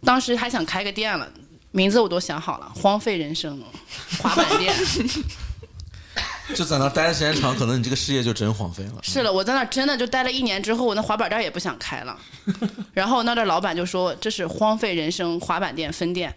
[0.04, 1.28] 当时还想开个店了，
[1.72, 3.60] 名字我都想好了，荒废人生
[4.22, 4.72] 滑板店。
[6.56, 8.94] 就在那待的时间长，可能你这个事业就真荒废了。
[9.04, 12.16] 是了，我在那真的就待了一年之后，我那滑板店也不想开了。
[12.92, 16.34] 然后那的老板就说这是荒废人生滑板店分店，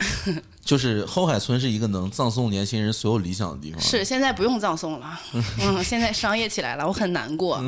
[0.64, 3.82] 就是后海村是一个能葬送年轻人所有理想的地方。
[3.82, 5.20] 是现在不用葬送了，
[5.62, 7.64] 嗯，现在商业起来了，我很难过，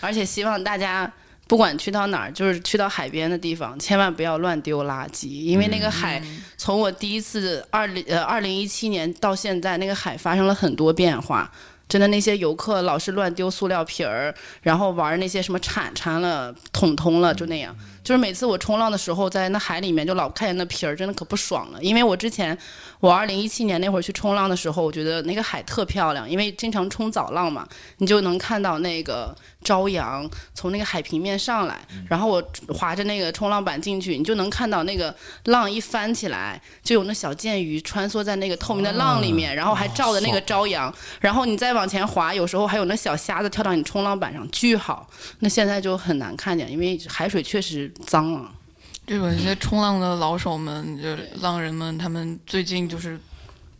[0.00, 1.12] 而且希望大家。
[1.46, 6.22] 不管去到哪儿，就是去到海边的地方，千万不要乱丢垃圾，因为那个海
[6.56, 11.50] 从我第一次二零呃二零一七年到现在，那个海发生了很多变化。
[11.86, 17.76] 真的，那些游客老是乱丢塑料瓶儿，然后玩那些什么铲铲了、桶桶了，就那样。
[18.04, 21.82] 就是每次我冲浪的时候，在那海里面就老看见那皮儿，真的可不爽了。
[21.82, 22.56] 因为我之前
[23.00, 35.14] 我二零一七年那会儿去冲浪的时候，我觉得那个海特漂亮，因为经常冲早浪嘛，你就能看到那个朝阳从那个海平面上来，然后我划着那个冲浪板进去，你就能看到那个
[35.46, 45.08] 浪一翻起来，就有那小剑鱼穿梭在那个透明的浪里面，然后还照着那个朝阳，然后你再往前划，有时候还有那小虾子跳到你冲浪板上，巨好。
[45.38, 48.50] 那现在就很难看见，因为海水确实脏了。
[49.06, 53.20] 这有一些冲浪的老手们，就是浪人们，他们最近就是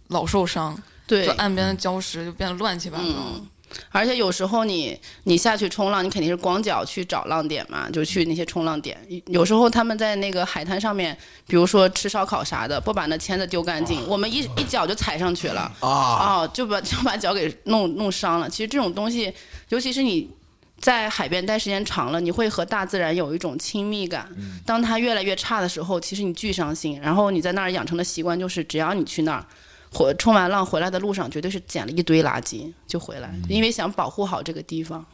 [0.09, 3.05] 老受伤，对就，岸边的礁石就变得乱七八糟。
[3.07, 3.49] 嗯
[3.91, 8.97] 而且有时候你你下去冲浪，你肯定是光脚去找浪点嘛，就去那些冲浪点。
[9.27, 18.49] 有时候他们在那个海滩上面，比如说吃烧烤啥的，不把那签子丢干净，我们一一脚就踩上去了，啊，哦，就把就把脚给弄弄伤了。
[18.49, 19.35] 其实这种东西，
[19.71, 20.31] 尤其是你
[20.79, 24.29] 在海边待时间长了，你会和大自然有一种亲密感。
[24.67, 27.01] 当它越来越差的时候，其实你巨伤心。
[27.01, 29.45] 然后你在那儿养成的习惯就是，只要你去那儿。
[29.93, 35.07] 回冲完浪回来的路上，绝对是捡了一堆垃圾就回来，因为想保护好这个地方。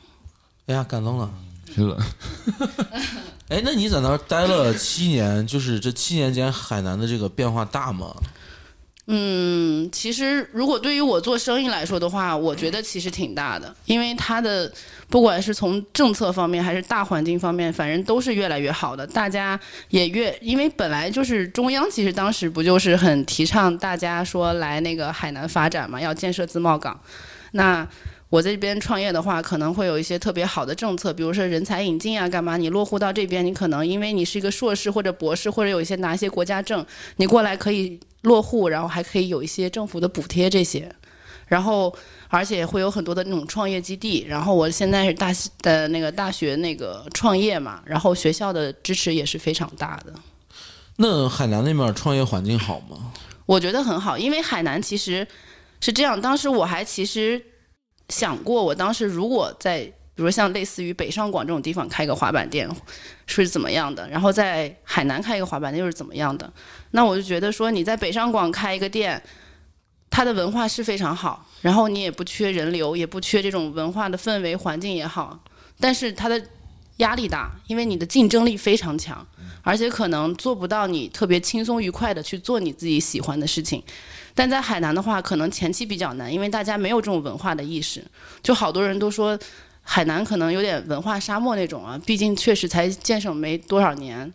[0.66, 1.30] 哎呀，感动了。
[1.72, 1.98] 是的，
[3.48, 8.12] 哎，那你在那儿待了七年，就是这七年间海南的这个变化大吗？
[9.12, 14.72] 嗯，其实如果对于我做生意来说的话，我觉得其实挺大的，因为它的
[15.08, 19.04] 不管是从政策方面还是大环境方面，反正都是越来越好的。
[19.04, 26.96] 大家也越因为本来就是中央，其实当时不就是很提倡大家说来那个海南发展嘛，要建设自贸港。
[27.50, 27.84] 那
[28.28, 32.56] 我在这边创业的话，可能会有一些特别好的政策，比如说人才引进啊，干嘛？
[32.56, 40.94] 你落户到这边，你可能因为你是一个硕士或者博士，或者有一些拿一些国家证，你过来可以落户，然后还可以有一些政府的补贴这些，
[41.46, 41.94] 然后
[42.28, 44.24] 而且会有很多的那种创业基地。
[44.28, 50.12] 然后我现在是大的那个大学那个创业嘛，然后学校的支持也是非常大的。
[50.96, 53.12] 那海南那边创业环境好吗？
[53.46, 55.26] 我觉得很好，因为海南其实
[55.80, 56.20] 是这样。
[56.20, 57.42] 当时我还其实
[58.10, 62.68] 想过，我当时如果在，比如像类似于北上广这种地方开个滑板店
[63.24, 66.52] 是怎么样的，然后在海南开一个滑板店又是怎么样的。
[66.90, 69.22] 那我就觉得说，你在北上广开一个店，
[70.10, 75.42] 它的文化是非常好，然后你也不缺人流，也不缺这种文化的氛围环境也好，
[75.78, 76.38] 但是它的
[76.98, 79.26] 压力大，因为你的竞争力非常强，
[79.62, 83.82] 而且可能做不到你特别轻松愉快的去做你自己喜欢的事情。
[84.34, 88.04] 但在海南的话，可能前期比较难，因为大家没有这种文化的意识，
[88.42, 89.38] 就好多人都说
[89.92, 94.32] 海南可能有点文化沙漠那种啊，毕竟确实才建省没多少年。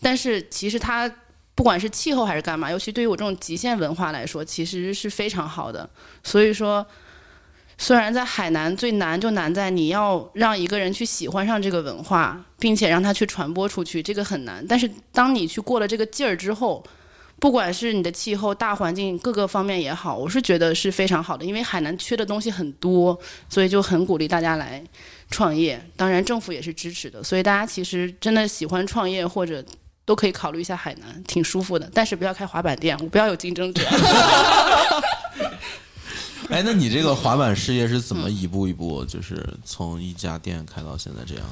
[0.00, 1.06] 但是其实它
[1.54, 5.86] 不管是气候还是干嘛，尤其对于我这种极限文化来说，其实是非常好的。
[6.22, 6.86] 所以说，
[7.76, 14.66] 虽然在海南最难就难在你要让一个人去喜欢上这个文化，并且让他去传播出去，这个很难。
[14.66, 16.82] 但是当你去过了这个劲儿之后，
[17.44, 21.44] 不管是你的气候、大环境各个方面也好，我是觉得是非常好的。
[21.44, 24.82] 因为海南缺的东西很多，所以就很鼓励大家来
[25.30, 25.78] 创业。
[25.94, 27.22] 当然，政府也是支持的。
[27.22, 29.62] 所以大家其实真的喜欢创业或者
[30.06, 31.86] 都可以考虑一下海南，挺舒服的。
[31.92, 33.86] 但是不要开滑板店，我不要有竞争者。
[36.48, 41.44] 哎，那你这个滑板事业是怎么一步一步，就是从一家店开到现在这样？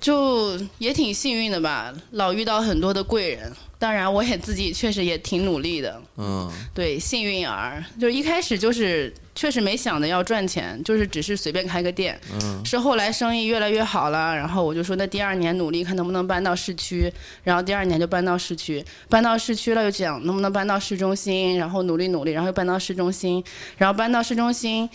[0.00, 3.52] 就也挺幸运的吧，老遇到很多的贵人。
[3.80, 6.00] 当然，我也自己确实也挺努力的。
[6.18, 12.20] 嗯对，幸运儿，就是一开始就是确实没想着要赚钱，就是只是随便开个店。
[12.34, 17.10] 嗯是后来生意越来越好了，然后我就说那第二年努力看能不能搬到市区，
[17.42, 23.42] 然后第二年就搬到市区，搬到市区了又讲能不能搬到市中心，然后努力努力，然后又搬到市中心，
[23.78, 24.86] 然后搬到市中心，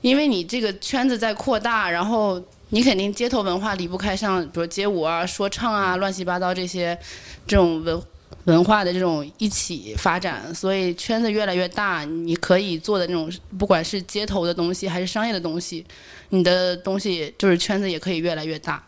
[0.00, 6.98] 因为你这个圈子在扩大，然后你肯定街头文化离不开像比如街舞啊、说唱啊、乱七八糟这些
[7.46, 8.02] 这种文
[8.44, 15.86] 文化的这种一起发展，所以圈子越来越大，你可以做的那种不管是街头的东西还是商业的东西，
[16.30, 18.82] 你的东西就是圈子也可以越来越大。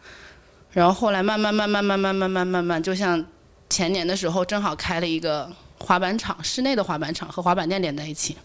[0.73, 3.25] 然后后来慢慢慢慢慢慢慢慢慢慢，就像
[3.71, 8.37] 前年的时候，正好开了一个滑板场，室内的滑板场和滑板店连在一起，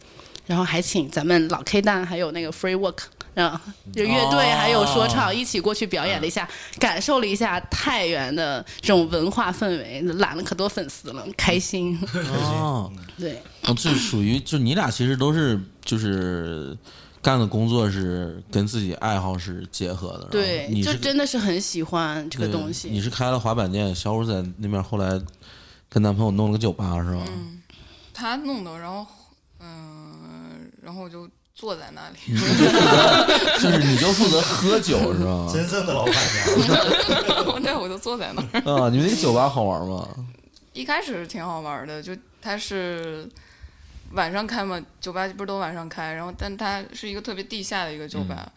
[0.50, 3.04] 然后还请咱们老 K 蛋还有那个 Free Work。
[3.36, 3.62] 啊，
[3.94, 11.98] 就乐队还有说唱一起过去表演了一下，感受了一下太原的这种文化氛围，揽了可多粉丝了，开心。
[12.34, 16.76] 哦，对，哦，这属于就你俩其实都是就是
[17.22, 20.26] 干的工作是跟自己爱好是结合的。
[20.26, 22.90] 对，你就真的是很喜欢这个东西。
[22.90, 25.22] 你是开了滑板店，小五在那边后来
[25.88, 27.24] 跟男朋友弄了个酒吧是吧？
[28.14, 29.06] 他弄的，然后
[29.62, 29.89] 嗯、
[30.90, 32.18] 然后我就坐在那里，
[33.62, 35.46] 就是你就负责喝酒是吧？
[35.54, 38.60] 真正的老板娘， 对，我就坐在那儿。
[38.62, 40.08] 啊，你们那个酒吧好玩吗？
[40.74, 43.30] 一开始挺好玩的，就它是
[44.14, 48.52] 晚上开嘛，酒吧不是都晚上开，然后但它是一个特别地下的一个酒吧，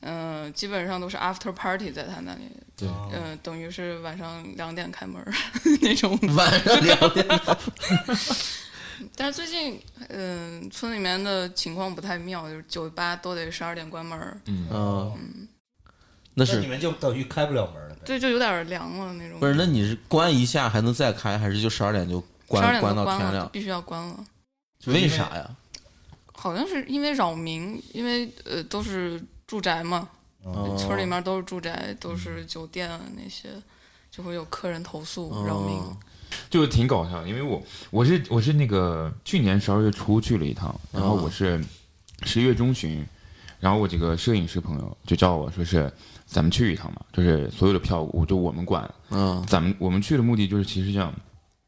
[0.00, 5.32] 嗯、基本上都是 after party 在它那里，对嗯、等于是晚上两点开门儿
[5.80, 6.18] 那种。
[6.34, 7.24] 晚上两点。
[9.16, 15.48] 但是最近，嗯、村里面的情况不太妙，就是酒吧都得十二点关门儿，嗯，
[16.34, 17.96] 那是那你们就等于开不了门了。
[18.04, 19.40] 对，就有点凉了那种。
[19.40, 19.54] 不是？
[19.54, 23.48] 那你是关一下还能再开，还是就十二点就十二点关就关了，到天亮？
[23.50, 24.24] 必须要关了。
[24.86, 25.50] 为啥呀？
[26.32, 30.08] 好像是因为扰民，因为呃都是住宅嘛，
[30.44, 33.48] 哦村里面都是住宅，都是酒店啊那些，
[34.10, 35.76] 就会有客人投诉扰民。
[35.76, 35.96] 哦
[36.50, 41.62] 就挺搞笑的，因为我我是我是那个去年十二月初去了一趟，然后我是
[42.22, 43.04] 十一月中旬，
[43.60, 45.92] 然后我几个摄影师朋友就叫我说是
[46.26, 49.44] 咱们去一趟嘛，就是所有的票我就我们管，嗯。
[49.46, 51.12] 咱们我们去的目的就是其实想，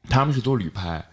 [0.08, 1.04] 他们是做旅拍，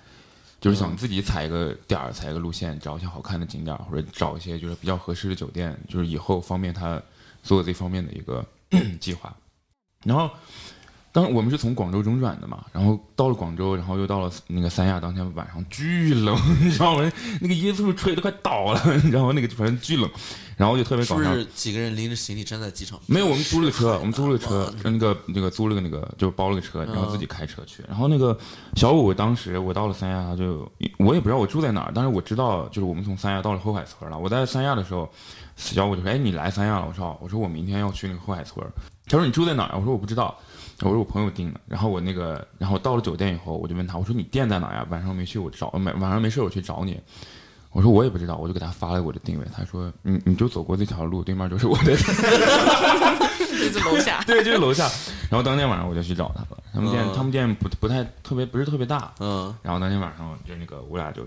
[0.59, 7.01] 就是想自己踩一个点儿，踩一个路线，找一些好看的景点儿，或者找一些就是比较合适的酒店，就是以后方便他
[7.43, 8.45] 做这方面的一个
[8.99, 9.35] 计划。
[10.03, 10.29] 然后，
[11.17, 17.11] 当时我们是从广州中转的嘛，然后到了广州，然后又到了那个三亚，当天晚上巨冷，你知道吗？
[17.41, 19.31] 那个椰子树吹的快倒了， 你知道吗？
[19.33, 20.07] 那个反正巨冷，
[20.57, 21.33] 然后就特别搞笑。
[21.33, 22.99] 是几个人拎着行李站在机场？
[23.07, 27.83] 没有，我们租了个车，我们租了个车，那个那个租了个那个，就包了个车，然后自己开车去。
[27.87, 28.37] 然后那个
[28.75, 34.19] 小五，当时我到了三亚，他就我也不知道我住在哪儿，但是我知道就是我们从三亚到了后海村了。
[34.19, 35.09] 我在三亚的时候，
[35.55, 38.63] 小五就说：“哎，你来三亚了？”我说：“哦我说我明天要去那个后海村。”
[39.09, 40.37] 他说：“你住在哪儿？”我说：“我不知道。”
[40.81, 44.85] 我说：“我朋友订的。”然后我那个，然后到了酒店以后，我就问他：“我说你店在哪呀？
[44.89, 46.99] 晚上没去，我找晚晚上没事我去找你。”
[47.73, 49.45] 我说我也不知道，我就给他发了我的定位。
[49.55, 51.95] 他说：“你你就走过这条路，对面就是我的
[53.37, 54.89] 就是楼下，对，就是楼下。
[55.29, 56.63] 然后当天晚上我就去找他了。
[56.73, 59.13] 他们店，嗯他们店不不太特别，不是特别大。
[59.19, 61.23] 嗯然后当天晚上就那个我俩就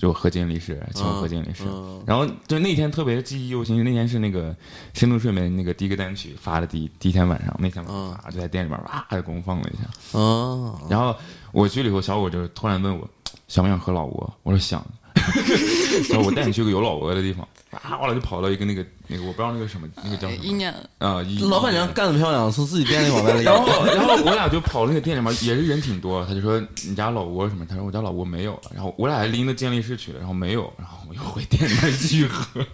[0.00, 1.64] 就何金律师，请我合金律师。
[1.66, 4.56] 嗯然后就那天特别记忆犹新，那天是那个
[4.94, 10.18] 深度睡眠那个第一个单曲发的第一第一天晚上，那天晚上啊就在店里面哇就公放了一下。
[10.18, 11.14] 哦，然后
[11.52, 13.06] 我去了以后，小五就突然问我
[13.46, 14.82] 想不想和老吴，我说想。
[16.10, 23.54] 然后我带你去个有老挝的地方，啊，后来就跑到一个那个那个我不知道那个什么那个叫什么一年啊，一老板娘干得漂亮，从自己店里往外然。
[23.54, 26.24] 后， 然后我俩就跑那个店里面，也是人挺多。
[26.26, 27.64] 他就说你家老挝什么？
[27.66, 28.70] 他说我家老挝没有了。
[28.74, 32.64] 然后我俩还拎着健力士去了，然后没有，然后我又回店里面继续喝。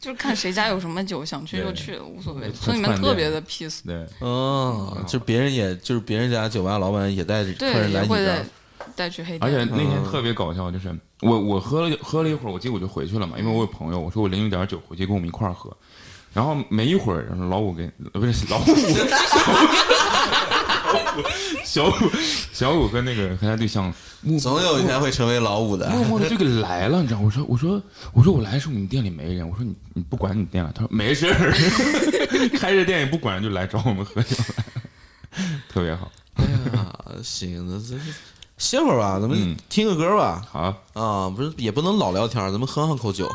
[0.00, 2.42] 就是看谁家有什么酒，想去就去，无所谓。
[2.42, 8.44] 对村里面特别的 peace，对，哦，就别人也就是别人家酒吧老板也带着客，人来你这儿。
[8.94, 9.64] 带去黑而且。
[9.64, 15.74] 那天特别搞笑，就是我我喝了喝了一会儿，我记得我就回去了嘛，因为我有朋友，我说我拎一点酒回去跟我们一块儿喝。
[16.32, 18.64] 然后没一会儿，然后老五跟呃不是老五，
[21.64, 21.92] 小五
[22.52, 23.94] 小五和那个和他对象
[24.40, 25.88] 总有一天会成为老五的。
[25.90, 27.20] 默默的就给来了，你知道？
[27.20, 27.80] 我说我说
[28.12, 31.52] 我说我来的时候你们店里没人，我说你你不管你店了，他说没事儿，
[32.58, 34.64] 开着店也不管就来找我们喝酒来，
[35.72, 36.10] 特别好。
[36.34, 36.44] 哎
[36.74, 36.92] 呀，
[37.22, 37.94] 行，那这
[38.56, 40.46] 歇会儿吧，咱们嗯听个歌吧。
[40.50, 43.28] 好，啊，不是也不能老聊天，咱们喝上口酒。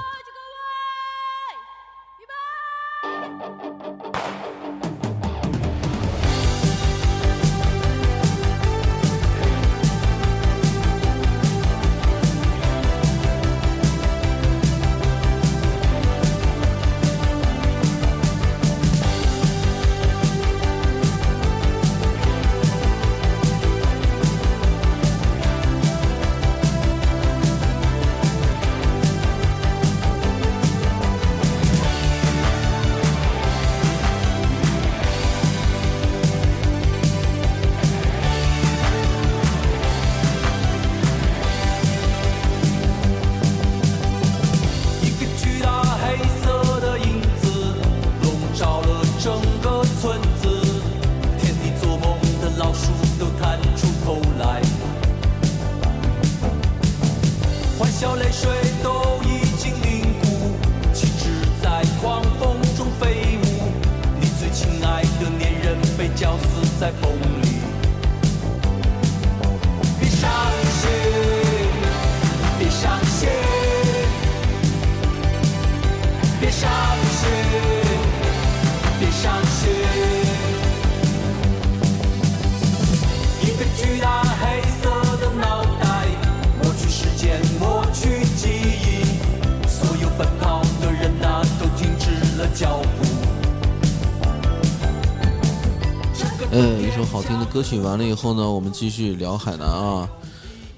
[96.59, 100.09] 呃，一首好听的歌曲完了以后呢，我们继续聊海南啊。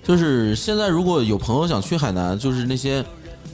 [0.04, 3.04] 就是现在，如果有朋友想去海南，就是那些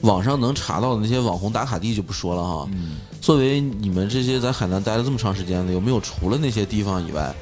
[0.02, 2.68] 网上能查到的那些网红打卡地就不说了哈。
[3.22, 7.34] 作为你们这些在海南待了这么长时间的，有没有除了那些地方以外，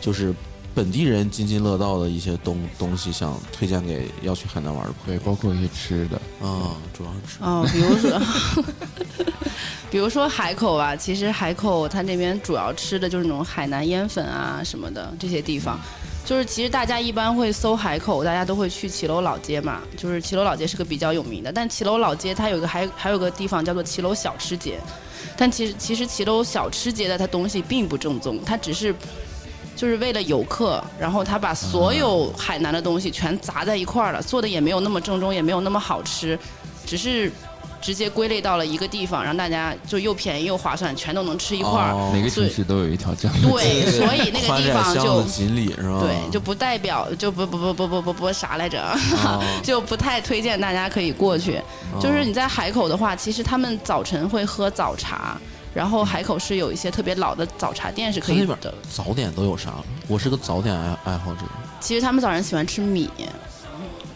[0.00, 0.34] 就是
[0.74, 6.76] 本地人津津乐道的一些东东西，想推荐给要去海南玩的朋对，包括一些吃的，友啊？
[6.94, 7.44] 主要是吃。
[7.44, 8.18] 哦，比如说，
[9.90, 15.78] 比如说海口吧，其实海口它那边主要吃的就是那种海南烟粉啊什么的这些地方。
[16.24, 19.80] 就是其实大家一般会搜海口，大家都会去骑楼老街嘛。
[19.96, 24.78] 就是骑楼老街是个比较有名的，但骑楼老街它有一个还还有个地方叫做骑楼小吃街，
[25.36, 28.94] 但其实其实骑楼小吃街的它东西并不正宗，它只是
[29.74, 36.38] 就是为了游客，然后他把所有海南的东西全砸在一块儿了，做的也没有那么正宗，也没有那么好吃，
[36.86, 37.32] 只是
[37.80, 41.92] 直接归类到了一个地方，让大家就又便宜又划算，全都能吃一块儿。
[41.92, 46.00] 哦每个城市都有一条这样的对， 所以那个地方巷就子锦里是吧？
[46.00, 48.82] 对，就不代表就不不不不不不不啥来着，
[49.24, 51.60] 哦就不太推荐大家可以过去。
[52.00, 55.38] 就是你在海口的话，其实他们早晨会喝早茶，
[55.72, 58.74] 然后海口是有一些特别老的早茶店是可以的。
[58.92, 59.74] 早点都有啥？
[60.06, 61.42] 我是个早点爱爱好者。
[61.80, 63.08] 其实他们早上喜欢吃米，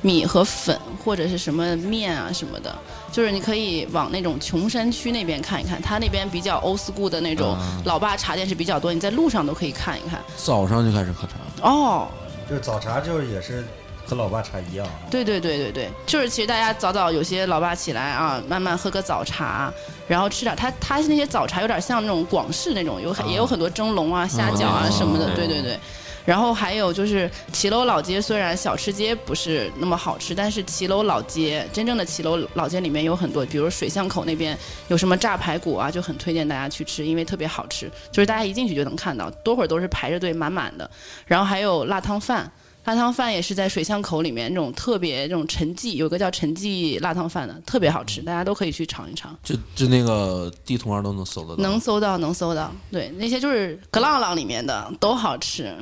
[0.04, 2.70] 米和粉或者是什么面啊什么的，
[3.10, 10.20] 就是你可以往那种穷山区那边看一看，他那边比较 old school 的那种老爸茶店是比较多，你在路上都可以看一看。
[10.36, 12.06] 早上就开始喝茶，哦，
[12.46, 13.64] 就是早茶，就是也是
[14.04, 14.86] 和老爸茶一样。
[15.10, 19.72] 对对对对对，就是其实大家早早有些老爸起来啊，慢慢喝个早茶，
[20.06, 25.78] 然后吃点他他那些早茶有点像那种广式那种，有很也有很多蒸笼啊、虾饺啊什么的，对对对。
[26.24, 34.58] 然后还有就是骑楼老街，虽然小吃街不是那么好吃，但是骑楼老街真正的骑楼老街里面有很多，比如水巷口那边
[34.88, 40.90] 有什么炸排骨啊，就很推荐大家去吃，因为特别好吃，就是大家一进去就能看到，多会儿都是排着队满满的。
[41.26, 42.50] 然后还有辣汤饭，
[42.84, 49.34] 辣汤饭也是在水巷口里面那种特别那种陈记，有个叫陈记辣汤饭的，特别好吃，大家都可以去尝一尝。
[49.42, 51.62] 就就那个地图上都能搜得到。
[51.62, 55.74] 能搜到，能搜到，对，那些就是格浪浪里面的都好吃。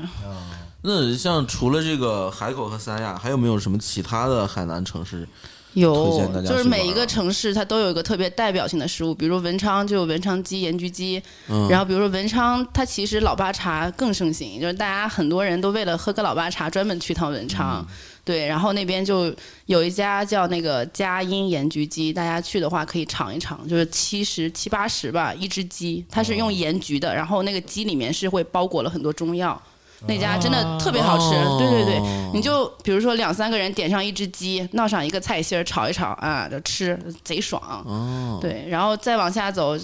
[0.83, 5.29] 那像除了这个海口和三亚，还有没有什么其他的海南城市？
[5.75, 11.69] 推有就是每一个城市它都有一个特别代表性的食物，比如文昌就有文昌鸡、盐焗鸡，嗯。
[11.69, 17.85] 然后比如说文昌，它其实老八茶更盛行，就是大家很多人都为了喝个老八茶专门去趟文昌。
[17.89, 17.95] 嗯。
[18.25, 19.35] 对，然后那边就
[19.67, 26.37] 有一家叫那个佳音盐焗鸡，大家去的话可以尝一尝，就是七十七八十吧一只鸡，它是哦。
[26.37, 29.61] 用盐焗的，然后那个鸡里面是会包裹了很多中药。
[30.07, 32.01] 那家真的特别好吃，哦对对对，
[32.35, 37.61] 你就比如说两三个人点上一只鸡，闹上一个菜心儿炒一炒啊，就吃贼爽。
[37.87, 39.79] 哦，对，然后再往下走，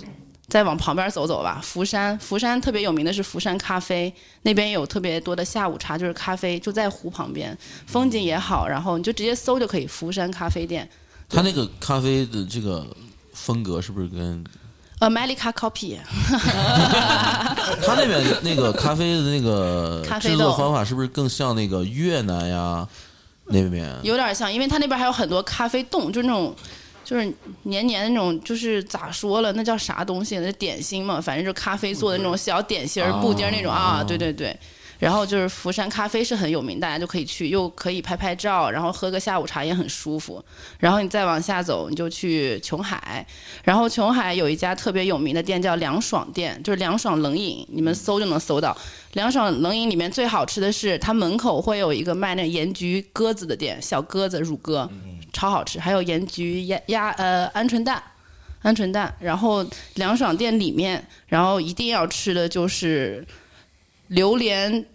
[0.48, 1.60] 再往旁边走走吧。
[1.62, 4.12] 福山，福山特别有名的是福山咖啡，
[4.42, 7.56] 那边有特别多的下午茶，就是咖啡，就在湖旁边，
[7.86, 10.88] 风景也好，然后你就直接搜就可以，福山咖啡店。
[11.28, 12.86] 它那个咖啡的这个
[13.34, 14.42] 风格是不是跟
[15.00, 15.96] America Coffee，
[17.84, 22.86] 它那边那个咖啡的那个制作方法是不是更像那个越南呀
[23.46, 23.94] 那边？
[24.02, 26.54] 有点像，因为他那边还有很多咖啡冻，就是那种。
[27.04, 27.32] 就是
[27.62, 30.38] 黏黏的那种，就是咋说了，那叫啥东西？
[30.40, 34.54] 那点心嘛，反正就是咖啡做的那种小点心儿、布丁儿那种啊，对对对。
[34.98, 40.44] 然后就是福山咖啡是很有名，大家就可以去，又可以拍拍照，然后喝个下午茶也很舒服。
[40.78, 43.24] 然后你再往下走，你就去琼海，
[43.62, 48.76] 然后琼海有一家特别有名的店叫凉爽店，就是凉爽冷饮，你们搜就能搜到。
[49.12, 54.90] 凉爽冷饮里面最好吃的是，它门口会有一个卖那盐焗鸽子的店，小鸽子乳鸽，
[55.32, 58.02] 超好吃，还有盐焗鸭鸭呃鹌鹑蛋。
[58.60, 63.24] 鹌鹑蛋，然后凉爽店里面，然后一定要吃的就是
[64.08, 64.86] 榴莲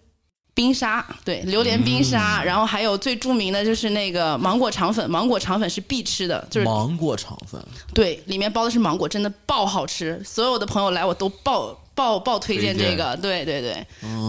[0.53, 7.59] 冰沙，对，榴莲冰沙，然后还有最著名的就是那个芒果肠粉，芒果肠粉是必吃的，就是芒果肠粉，
[7.93, 13.85] 对，里面包的是芒果，真的爆好吃，所有的朋友来我都爆爆爆推荐这个，对对对，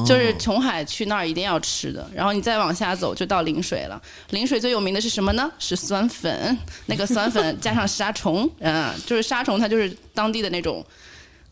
[0.07, 2.07] 就是琼海去那儿一定要吃的。
[2.15, 5.51] 然后你再往下走就到陵水了，陵水最有名的是什么呢？
[5.59, 6.57] 是酸粉，
[6.87, 10.85] 那个酸粉 加上沙虫，嗯，就是沙虫，它就是当地的那种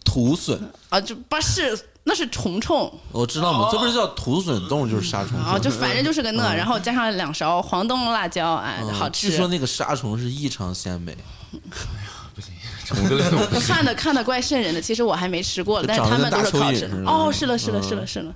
[0.05, 3.68] 土笋，啊，就不是，那是虫虫，我知道嘛？
[3.70, 5.38] 这不是叫土笋冻就是杀虫。
[5.38, 9.30] 啊，就反正就是个那，然后加上两勺黄豆辣椒，哎，嗯好吃。
[9.30, 11.16] 据说那个杀虫是异常鲜美，
[12.84, 18.34] 虫子类的我不看的看的怪瘆人的，其实我还没吃过了，但是他们都是靠吃哦，是了是了是了是了。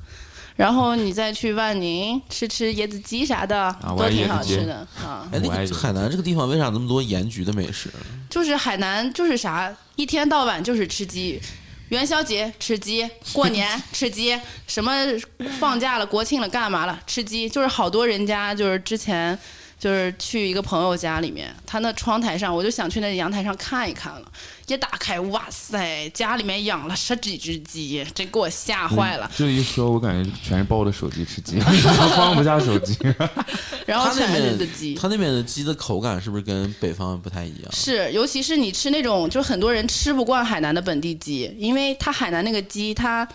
[0.57, 5.29] 然后你再去万宁吃吃椰子鸡啥的，都挺好吃的啊。
[5.31, 7.91] 哎，那个海南这个地方为啥那么多盐焗的美食？
[8.31, 11.41] 就是海南就是啥，一天到晚就是吃鸡。
[11.91, 14.37] 元宵节吃鸡，过年吃鸡，
[14.67, 14.93] 什么
[15.61, 19.39] 放假了、国庆了干嘛了吃鸡，就是好多人家就是之前
[19.79, 24.33] 就是去一个朋友家里面，他那窗台上，我就想去那阳台上看一看了，
[24.67, 29.31] 一打开，哇塞，家里面养了十几只鸡，真给我吓坏了。
[29.37, 31.61] 这一说，我感觉全是抱着手机吃鸡，
[32.17, 32.97] 放不下手机。
[33.87, 37.71] 然后他那全是的鸡，他那边的鸡的口感是不是跟北方不太一样？
[37.71, 43.29] 是，尤其是你吃那种，就很多人吃不惯海南的本地鸡，因为它海南那个鸡，它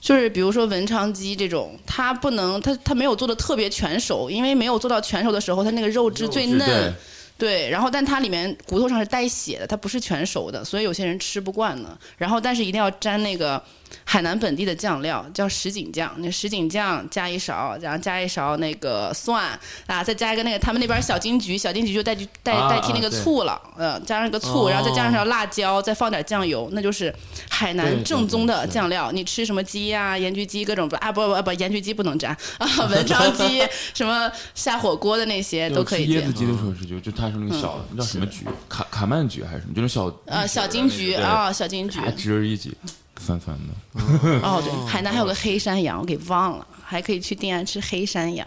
[0.00, 6.94] 就是比如说文昌鸡这种，它不能，它它没有做的特别全熟，因为没有做到全熟的时候，它那个肉质最嫩。
[7.38, 11.98] 对，对，然后但它里面骨头上是带血的，它不是全熟的，所以有些人吃不惯呢。
[12.16, 13.62] 然后但是一定要沾那个
[14.04, 27.14] 海南本地的酱料，叫什锦酱，那什锦酱加一勺，然后加一勺那个蒜啊，再加一个那个他们那边小金桔，小金桔就代替代代替那个醋了，呃，加上个醋，然后再加上辣椒，再放点酱油，那就是
[27.48, 29.12] 海南正宗的酱料。
[29.12, 29.62] 你吃什么？
[29.68, 33.62] 鸡呀、盐焗鸡各种不啊不不不盐焗鸡不能沾啊，文昌鸡
[33.92, 34.32] 什么？
[34.54, 36.32] 下火锅的那些都可以椰子。
[36.32, 38.24] 鸡的时候是就就它是那个小的，那叫什么？
[38.26, 38.46] 菊？
[38.68, 39.74] 卡卡曼菊还是什么？
[39.74, 42.74] 就是小呃，小金桔啊，小金桔还汁儿一挤，
[43.20, 44.40] 酸酸的。
[44.42, 48.46] 哦，对，海南还有个黑山羊，我给忘了，还可以去定安吃黑山羊。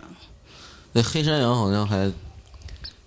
[0.94, 2.12] 那黑山羊好像还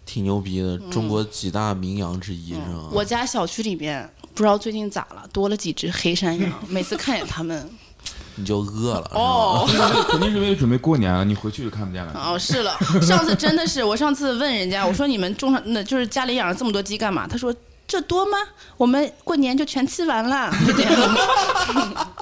[0.06, 2.66] 挺牛逼的，中国几大名羊之一是吧？
[2.68, 7.70] 嗯我家小区里面不知道最近咋了，多了几只黑山羊，每次看见它们，
[8.36, 9.66] 你就饿了哦
[10.10, 12.12] 肯定是为了准备过年了，你回去就看不见了。
[12.14, 17.26] 哦，是了，上次真的是，我上次问人家，我说你们种上那就是家里养了这么多鸡干嘛？
[17.26, 17.54] 他说
[17.86, 18.38] 这多吗？
[18.76, 22.14] 我们过年就全吃完了，就这样。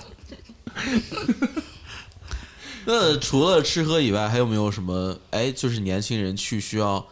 [2.85, 5.17] 那除了吃喝以外，还有没有什么？
[5.31, 7.07] 哎，就是年轻人去需要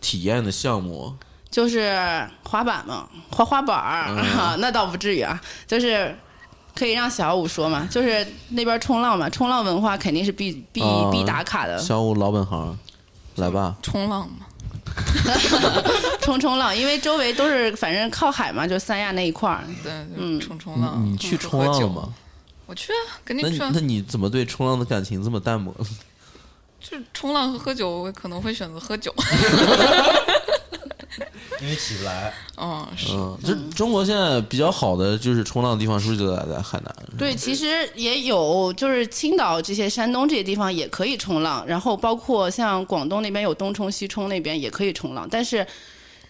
[0.00, 1.16] 体验的项目？
[1.50, 6.14] 就是滑板嘛，滑滑板儿、嗯啊， 那倒不至于啊，就是
[6.74, 12.78] 可以让小五说嘛，就是那边冲浪嘛，冲浪文化肯定是必必、啊必打卡的，小五老本行，
[13.36, 13.74] 来吧。
[13.82, 14.46] 冲浪嘛，
[16.20, 19.64] 冲冲浪，因为周围都是反正靠海嘛，就三亚那一块儿。
[19.82, 21.04] 对，嗯就冲冲浪。
[21.04, 22.08] 你去冲浪了吗？？
[22.66, 23.80] 我去啊，肯那定去那。
[23.80, 25.74] 你怎么对冲浪的感情这么淡漠？
[26.80, 29.12] 就是冲浪和喝酒，我可能会选择喝酒。
[31.66, 32.32] 因为起不来。
[32.56, 33.08] 嗯，是。
[33.12, 36.94] 嗯，这中国现在比较好的就是冲浪的地方，是不是就在在海南？
[37.18, 45.66] 对，其实也有，就是青岛这些、山东这些地方也可以冲浪，然后包括像广东那边有东冲、西冲那边也可以冲浪，但是。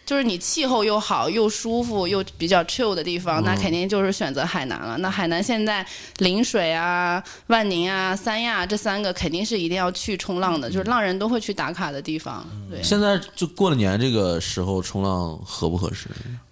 [0.07, 4.96] 就是你气候又好又舒服又比较 chill 的地方，那肯定就是选择海南了。
[4.98, 5.84] 那海南现在
[6.18, 12.46] 陵水啊、万宁啊、三亚这三个肯定是一定要去冲浪的，就是浪人都会去打卡的地方。
[12.70, 16.09] 对，现在就过了年这个时候冲浪合不合适？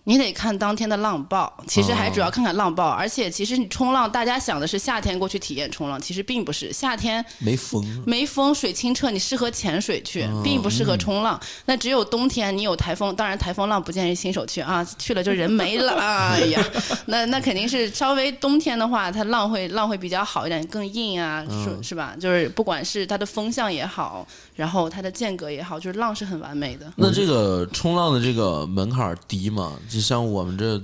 [0.07, 11.41] 你得看当天的浪报，其实还主要看看浪报，而且其实你冲浪，大家想的是夏天过去体验冲浪，其实并不是夏天没风，没风，水清澈，你适合潜水去，并不适合冲浪。
[11.65, 15.95] 那只有冬天你有台风，当然台风浪不建议新手去啊，去了就人没了。
[16.05, 16.63] 哎呀，
[17.07, 22.15] 那那肯定是稍微冬天的话，它浪会浪会比较好一点，更硬啊，是是吧？
[22.21, 26.93] 就是不管是它的风向也好，然后它的间隔也好，就是浪是很完美的。
[26.97, 29.73] 那这个冲浪的这个门槛儿低吗？
[29.89, 30.81] 就像我们这，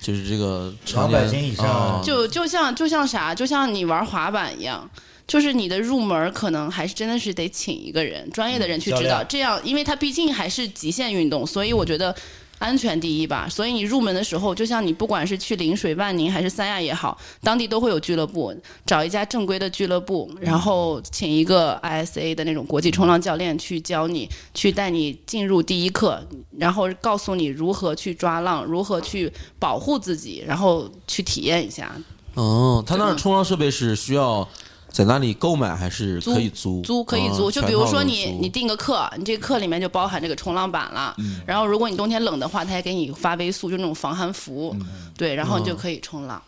[0.00, 4.88] 就是这个两百斤以上啊就就像就像啥，就像你玩滑板一样。
[5.26, 12.16] 就是你的入门儿可能还是真的是得请一个人专业的人去指导，这样，因为它毕竟还是极限运动，所以我觉得
[12.58, 13.48] 安全第一吧。
[13.48, 18.54] 所以你入门的时候，就像你不管是去陵水、万宁还是三亚也好，当地都会有俱乐部，
[18.84, 26.22] 找一家正规的俱乐部，然后请一个 ISA 的那种国际冲浪教练去教你，去带你进入第一课，
[26.58, 31.94] 然后告诉你如何去抓浪，如何去保护自己，然后去体验一下。
[32.34, 34.48] 哦，他那儿冲浪设备是需要
[34.90, 36.80] 在那里购买还是可以租？
[36.82, 41.14] 租可以租，哦就比如说你你订个课，你这个课里面就包含这个冲浪板了。
[41.46, 44.74] 然后如果你冬天冷的话，它还给你发微速，就那种防寒服，
[45.16, 46.42] 对，然后你就可以冲浪。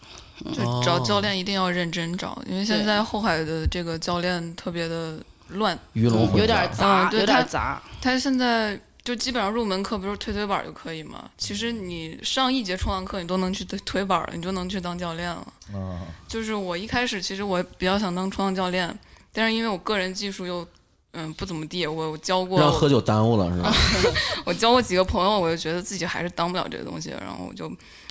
[0.55, 5.19] 就找教练一定要认真找，因为现在后海的这个教练特别的
[5.49, 6.39] 乱，鱼龙混杂。
[6.39, 7.83] 有点杂，有嗯对他点杂。
[8.01, 8.81] 他现在
[9.11, 11.29] 就基本上入门课不是推推板就可以吗？
[11.37, 15.53] 其实你上一节冲浪课，你都能去推推板了，你就能去当教练了。
[15.75, 15.99] 啊，
[16.29, 18.97] 就是我一开始其实我比较想当冲浪教练，
[19.33, 20.65] 但是因为我个人技术又
[21.13, 23.75] 嗯不怎么地，我我教过让喝酒耽误了是吧？
[24.47, 27.67] 我交过几个朋友，我就觉得自己还是当不了这个东西，然后我就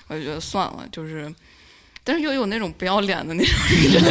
[0.10, 1.34] 我就觉得算了，就是。
[2.02, 3.54] 但是又有那种不要脸的那种
[3.92, 4.02] 人，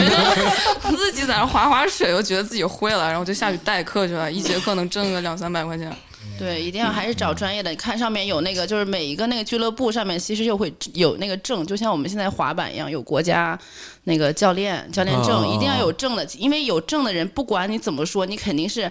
[0.97, 5.91] 自己在那划划水，又觉得自己会了，然后就下去代课去了，一节课能挣个两三百块钱。
[6.39, 7.70] 对，一定要还是找专业的。
[7.70, 13.59] 你看上面有那个，就是每一个那个俱乐部上面其实就会有那个证，就像我们现在滑板一样，有国家
[14.05, 18.91] 那个教练教练证，哦一定要有证的，因为有证的人，不管你怎么说，你肯定是。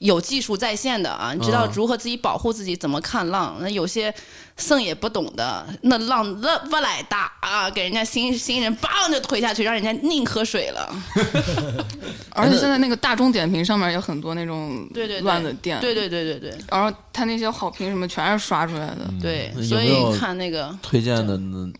[0.00, 3.56] 有技术在线的啊，你知道嗯如何自己保护自己，怎么看浪。
[3.60, 4.12] 那有些
[4.56, 10.90] 剩也不懂的，那浪那不来大啊，给人家新新人梆就推下去，让人家宁喝水了。
[12.32, 19.06] 而且现在那个大众点评上面有很多那种对对对乱的店，对对对对对然后他那些好评什么全是刷出来的。
[19.20, 21.70] 对，所没有以看那个推荐的呢，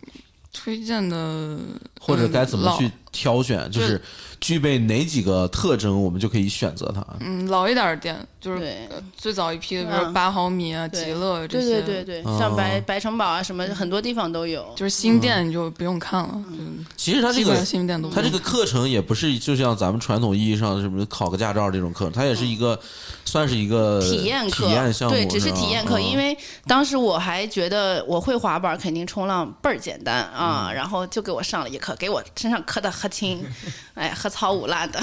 [0.53, 1.59] 推荐的
[1.99, 3.71] 或者该怎么去嗯挑选？
[3.71, 4.01] 就是
[4.41, 7.05] 具备哪几个特征，我们就可以选择它。
[7.21, 8.75] 嗯老一点的店，就是
[9.17, 14.65] 最早一批的，比如八毫米啊、极乐这对些，对对对，对像白白城堡啊什么，很多地方都有。
[14.75, 16.85] 就是新店你就不用看了，嗯。
[16.97, 22.79] 其实它这个新店都它这个课程也不是就像咱们传统意义上什么考个驾照这种课程，它也是一个
[23.25, 25.99] 算是一个体验课，体验项目，对，只是体验课。
[25.99, 26.37] 嗯因为
[26.67, 30.75] 当时我还觉得我会滑板，肯定冲浪倍儿简单啊，嗯。
[30.75, 33.45] 然后就给我上了一课，给我身上磕的呵轻，
[33.95, 35.01] 哎，喝草舞辣的。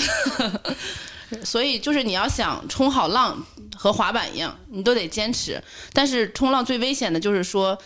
[1.43, 3.43] 所以就是你要想冲好浪，
[3.75, 5.61] 和滑板一样，你都得坚持。
[5.93, 7.77] 但是冲浪最危险的就是说。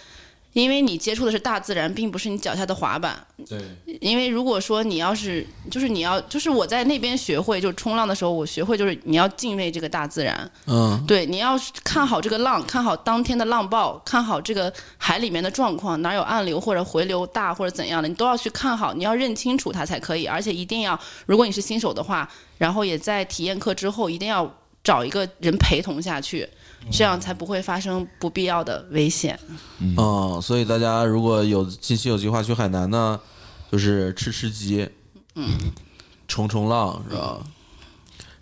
[0.54, 3.26] 因为你接触的是大自然，并不是你脚下的滑板。
[3.47, 3.60] 对，
[4.02, 10.52] 因为如果说你要是，就是你要，就是我在那边学会，就冲浪的时候，我学会就是你要敬畏这个大自然。
[10.68, 20.26] 嗯，对，你要是看好这个浪，看好当天的浪暴，看好这个海里面的状况，哪有暗流或者回流大或者怎样的，你都要去看好，你要认清楚它才可以。
[20.26, 26.47] 而且一定要，如果你是新手的话，然后也在体验课之后，一定要找一个人陪同下去，
[26.90, 29.38] 这样才不会发生不必要的危险。
[29.80, 33.20] 嗯，所以大家如果有近期有计划去海南呢，
[33.72, 34.90] 就是吃吃鸡，
[35.36, 35.72] 嗯，
[36.28, 37.40] 冲冲浪是吧？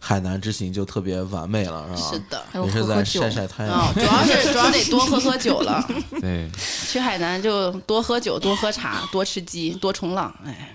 [0.02, 2.10] 海南之行就特别完美了，是吧？
[2.12, 2.44] 是的。
[2.50, 3.94] 还有没事在晒，晒太啊、阳。
[3.94, 5.86] 主要是主要得多喝喝酒了。
[6.22, 6.50] 对，
[6.88, 10.34] 去海南就多喝酒、多喝茶、多吃鸡、多冲浪。
[10.46, 10.74] 哎，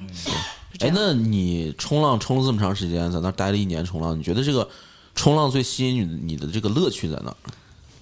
[0.81, 4.69] 哎，那你冲浪冲了这么长时间，在那待了一年冲浪，你觉得这个
[5.15, 7.37] 冲浪最吸引你的你的这个乐趣在哪儿？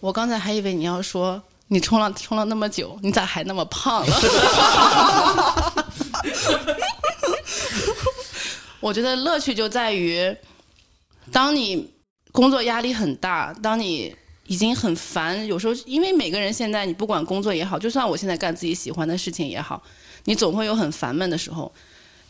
[0.00, 4.16] 我刚才还以为你要说你冲浪冲了那么久，你咋还那么胖了？
[8.80, 10.36] 我觉得乐趣就在于，
[11.30, 11.88] 当你
[12.32, 14.12] 工作压力很大，当你
[14.46, 19.80] 已经很烦，有时候因为每个人现在你不管工作也好，就算我现在干自己喜欢的事情也好，
[20.24, 21.72] 你总会有很烦闷的时候。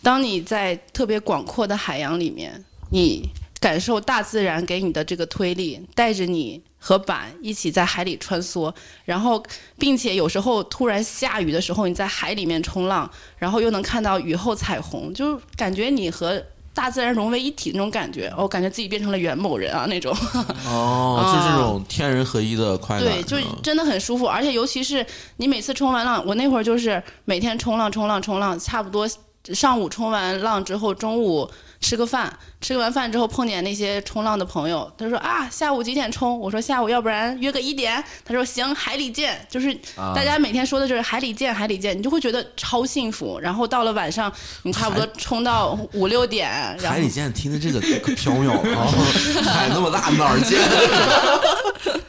[0.02, 3.26] 当你在特别广阔的海洋里面，你
[3.62, 9.40] 感受大自然给你的这个推力，带着你和板一起在海里穿梭，然后
[9.78, 13.08] 并且有时候突然下雨的时候，你在海里面冲浪，
[13.38, 16.42] 然后又能看到雨后彩虹，就感觉你和
[16.74, 20.12] 大自然融为一体那种感觉，我、感觉自己变成了元某人啊那种。
[20.66, 23.06] 哦，就是这种天人合一的快感。
[23.06, 25.06] 对，就真的很舒服，而且尤其是
[25.36, 29.08] 你每次冲完浪，我那会儿就是每天冲浪、冲浪、冲浪，差不多
[29.52, 31.48] 上午冲完浪之后，中午
[31.82, 36.38] 吃个饭，吃完饭之后碰见那些冲浪的朋友，他说啊，下午几点冲？
[36.38, 38.02] 我说下午要不然约个一点。
[38.24, 39.44] 他说行，海里见。
[39.50, 43.38] 就是啊大家每天说的就是海里见，海里见，你就会觉得超幸福。
[43.40, 46.48] 然后到了晚上，你差不多冲到五六点，
[46.80, 48.86] 海里见听的这个可飘渺了啊，
[49.44, 50.58] 海那么大哪儿见？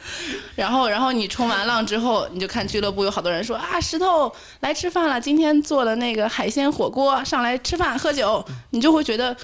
[0.54, 9.36] 然后，然后你冲完浪之后，你就看俱乐部有好多人说啊，石头来吃饭了，今天做了那个海鲜火锅，上来吃饭喝酒，你就会觉得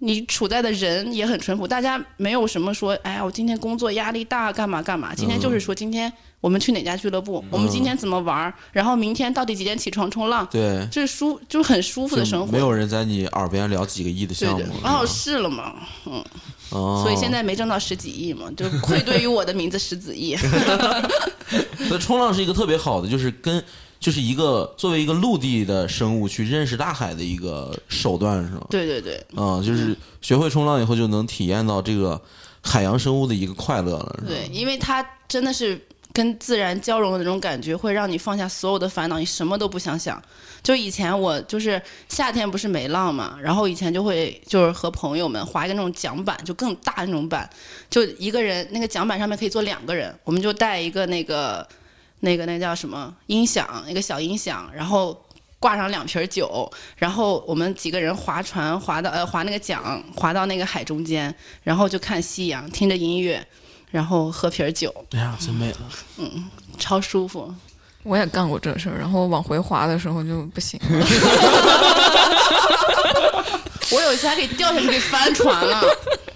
[0.00, 15.74] 你处在的人也很淳朴，大家没有什么说，哎呀，我今天工作压力大，干嘛干嘛，今天就是说今天我们去哪家俱乐部，我们今天怎么玩儿，然后明天到底几点起床冲浪，对，这是舒就是很舒服的生活，没有人在你耳边聊几个亿的项目。，哦是了嘛，
[16.06, 16.24] 嗯，
[16.70, 20.36] 哦，所以现在没挣到十几亿嘛，就愧对于我的名字石子毅。
[21.90, 23.62] 那冲浪是一个特别好的，就是跟
[24.00, 28.66] 就是一个作为一个陆地的生物去认识大海的一个手段，是吗？
[28.70, 32.20] 对对对，嗯，就是学会冲浪以后，就能体验到这个
[32.62, 35.80] 海洋生物的一个快乐了，对，因为它真的是
[36.12, 40.22] 跟自然交融的那种感觉，会让你放下所有的烦恼，你什么都不想想。
[40.60, 47.48] 就以前我就是夏天不是没浪嘛，然后以前就会就是和朋友们划一个那种桨板，就更大那种板，
[47.88, 51.66] 就一个人那个桨板上面可以坐两个人，我们就带一个那个
[52.20, 55.18] 那个那叫什么音响，一个小音响，然后。
[55.60, 63.44] 挂上两瓶酒，然后我们几个人划船，划到呃划那个桨，划到那个海中间，然后就看夕阳，听着音乐，
[63.90, 65.78] 然后喝瓶酒，哎呀，真美了！
[66.18, 66.48] 嗯
[66.78, 67.52] 超舒服。
[68.04, 70.78] 我也干过这事儿，然后往回划的时候就不行。
[73.90, 75.82] 我有一次还给掉下去，给翻船了。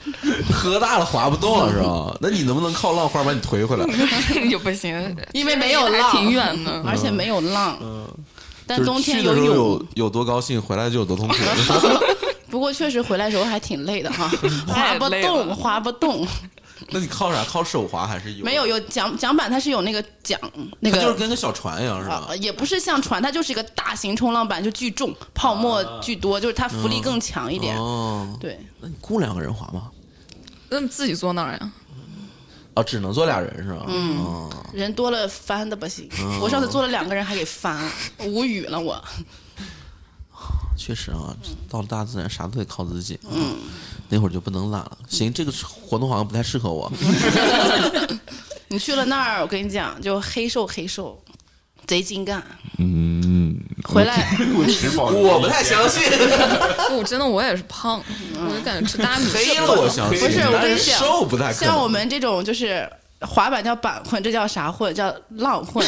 [0.52, 2.16] 喝大了划不动了是吧？
[2.20, 3.84] 那你能不能靠浪花把你推回来？
[4.50, 6.82] 就不行， 因为没有浪挺远的。
[6.86, 7.76] 而且没有浪。
[7.80, 8.06] 嗯
[8.64, 11.34] 但冬天去的时候游泳，有有多高兴，回来就有多痛苦。
[12.48, 14.30] 不过确实回来的时候还挺累的哈，
[14.68, 16.24] 划不动，了划不动。
[16.90, 17.44] 那你靠啥？
[17.44, 18.44] 靠手滑还是有？
[18.44, 20.38] 没有，有桨桨板，它是有那个桨，
[20.78, 22.36] 那个就是跟个小船一样是吧啊，？
[22.36, 27.76] 也不是像船，它就是一个大型冲浪板，就巨重，泡沫巨多，就是它浮力更强一点。
[27.76, 29.90] 哦，对，那你雇两个人划吗？
[30.72, 31.72] 那你自己坐那儿呀？
[32.74, 33.84] 哦，只能坐俩人是吧？
[33.86, 36.08] 嗯，人多了翻的不行。
[36.40, 37.90] 我上次坐了两个人还给翻了，
[38.24, 39.02] 无语了我。
[40.76, 41.36] 确实啊，
[41.68, 43.20] 到了大自然啥都得靠自己。
[43.30, 43.56] 嗯，
[44.08, 44.98] 那会儿就不能懒了。
[45.06, 46.90] 行，这个活动好像不太适合我。
[48.68, 51.22] 你去了那儿，我跟你讲，就黑瘦黑瘦，
[51.86, 52.42] 贼精干。
[52.78, 53.11] 嗯，
[53.84, 56.02] 回来我不太相信，
[56.88, 58.02] 不，真的我也是胖，
[58.36, 61.68] 我就感觉吃大米 黑了我相信，不是我跟你讲瘦不太可能。
[61.68, 62.88] 像我们这种就是
[63.20, 64.94] 滑板叫板混，这叫啥混？
[64.94, 65.84] 叫浪混。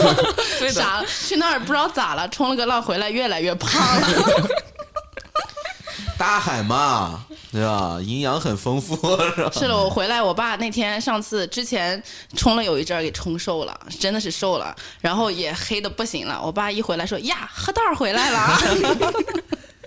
[0.58, 4.08] 对的傻了，去那儿不知道咋了，冲了个浪回来越来越胖了。
[6.16, 7.24] 大海嘛，
[7.54, 8.00] 对吧？
[8.02, 8.96] 营养很丰富，
[9.36, 9.50] 是吧？
[9.54, 12.02] 是了，我回来，我爸那天上次之前
[12.34, 16.40] 冲了有一阵儿给冲瘦了，真的是瘦了，然后也黑的不行了。
[16.44, 18.58] 我爸一回来说呀，喝道儿回来了。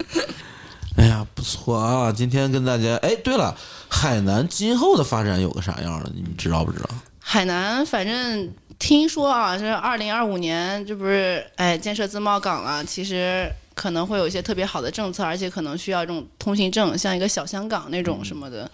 [0.96, 2.12] 哎呀，不错啊！
[2.12, 3.54] 今天跟大家，哎，对了，
[3.90, 6.10] 海南今后的发展有个啥样的？
[6.16, 6.90] 你们知道不知道？
[7.20, 8.50] 海南反正
[8.80, 18.70] 听说啊，这二零二五年这不是哎建设自贸港了，其实可能会有一些特别好的政策，而且可能需要这种通行证，像一个小香港那种什么的。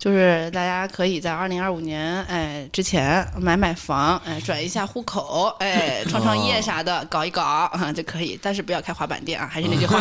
[0.00, 9.98] 就是大家可以在二零二五年哎之前买买房，哎转一下户口，哎创创业啥的，搞一搞 啊就可以，但是不要开滑板店啊，还是那句话。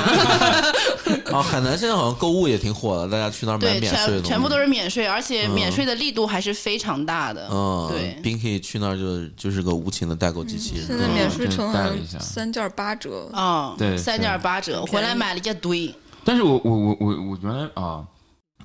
[1.38, 7.50] 啊， 海南现在好像购物也挺火的，大家去那儿买，免税的东西全全部都是免税，而且免税的力度还是非常大的。
[7.52, 10.88] 嗯，对，并可以去那儿就就是个无情的代购机器人。
[10.88, 15.94] 现在嗯免税成带了一下三件八折，啊，对三件八折，回来买了一堆。
[16.24, 18.04] 但是我我我我我原来啊，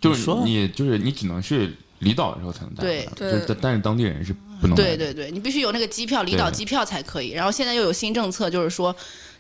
[0.04, 4.76] 就是你说你就是你只能去离岛的时候才能带回来，对但但是当地人是不能。
[4.76, 7.30] 对对对，你必须有那个机票，离岛机票才可以。
[7.30, 8.94] 然后现在又有新政策，就是说，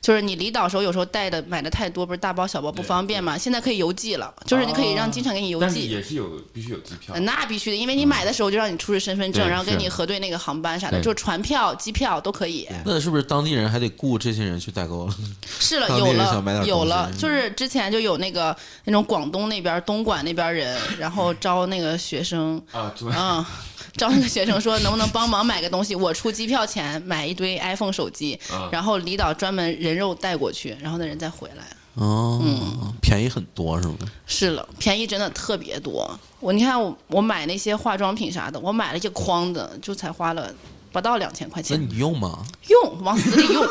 [0.04, 3.38] 就是你离岛时候有时候带的买的太多，不是大包小包不方便嘛？
[3.38, 5.88] 现在可以邮寄了，就是你可以让机场给你邮但是寄。
[5.88, 12.68] 也是有必须有机票呃，那必须的，因为你买的时候就让你出示身份证，然后跟你核对那个航班啥的，就是船票、机票都可以。
[12.84, 15.08] 那是不是当地人还得雇这些人去代购？
[15.58, 23.42] 是了，有了，有了，就是之前就有那个那种广东那边东莞那边人，然后招那个学生，啊，对，嗯，
[23.96, 31.64] 招那个学生说能不能帮忙买个东西，我出机票钱买一堆 iPhone 手机，啊然后离岛专门人肉带过去，然后那人再回来。
[31.94, 33.94] 哦，嗯便宜很多是吗？
[34.26, 36.18] 是了，便宜真的特别多。
[36.40, 40.52] 我你看我我买那些化妆品啥的，我买了一筐的，就才花了
[40.90, 42.44] 不到两千块钱那钱，你用吗？
[42.68, 43.64] 用往死里用，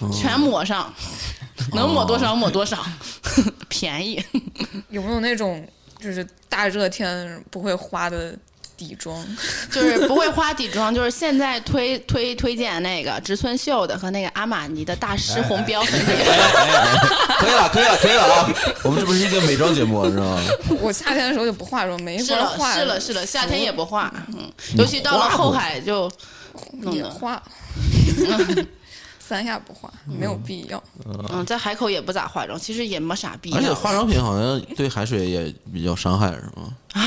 [0.00, 0.92] 哦全抹上，
[1.72, 2.84] 能抹多少抹多少，
[3.70, 4.22] 便宜。
[4.90, 5.66] 有没有那种
[5.98, 8.36] 就是大热天不会花的
[8.86, 9.22] 底妆？
[9.70, 16.24] 就是不会花底妆，就是现在推推推荐那个植村秀的和那个阿玛尼的大师红标粉底液。
[17.38, 18.48] 可以了，可以了，可以了啊！
[18.82, 20.40] 我们这不是一个美妆节目，是吧？
[20.80, 22.72] 我夏天的时候就不化妆，没是了，法化。
[22.74, 26.10] 是了，是了，夏天也不化，嗯，尤其到了后海就
[26.92, 27.42] 也化，
[29.30, 30.82] 三亚不化，没有必要。
[31.32, 33.58] 嗯，在海口也不咋化妆，其实也没啥必要。
[33.58, 36.74] 而且化妆品好像对海水也比较伤害，是吗？
[36.94, 37.00] 啊，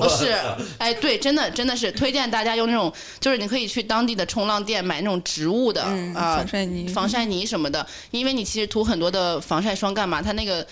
[0.00, 0.32] 不 是，
[0.78, 10.64] 哎，对，真的真的是推荐大家用那种，就是你可以去当地的冲浪店买那种植物的嗯啊防晒泥防晒泥什么的，因为你其实涂很多的防晒霜干嘛，它那个。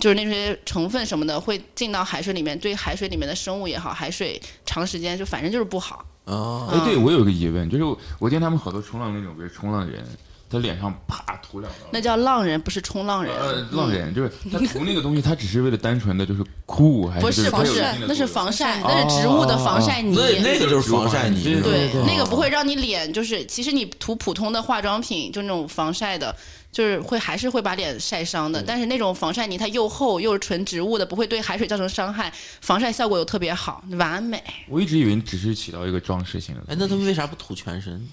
[0.00, 6.04] 就是那些成分什么的会进到海水里面，对海水里面的生物也好，海水长时间就反正就是不好。
[6.24, 10.04] 啊，哎，对我有一个疑问，就是我我见他们好多冲浪那种，比如冲浪人，
[10.48, 11.78] 他脸上啪涂两道。
[11.90, 13.34] 那叫浪人，不是冲浪人。
[13.34, 20.14] 呃，浪人就是他涂那个东西，他只是为了单纯的就是酷，还是不是是不是那是防晒，哦那是植物的防晒泥。
[20.14, 26.34] 那那个就是防晒泥，对那个不会让你脸就是，其实你涂普通的化妆品，就那种防晒的，
[26.72, 28.60] 就是会还是会把脸晒伤的。
[28.60, 34.42] 但是那种防晒泥它又厚又是纯植物的，不会对海水造成伤害，防晒效果又特别好，完美。
[34.68, 36.62] 我一直以为只是起到一个装饰性的。
[36.68, 38.08] 哎，那他们为啥不涂全身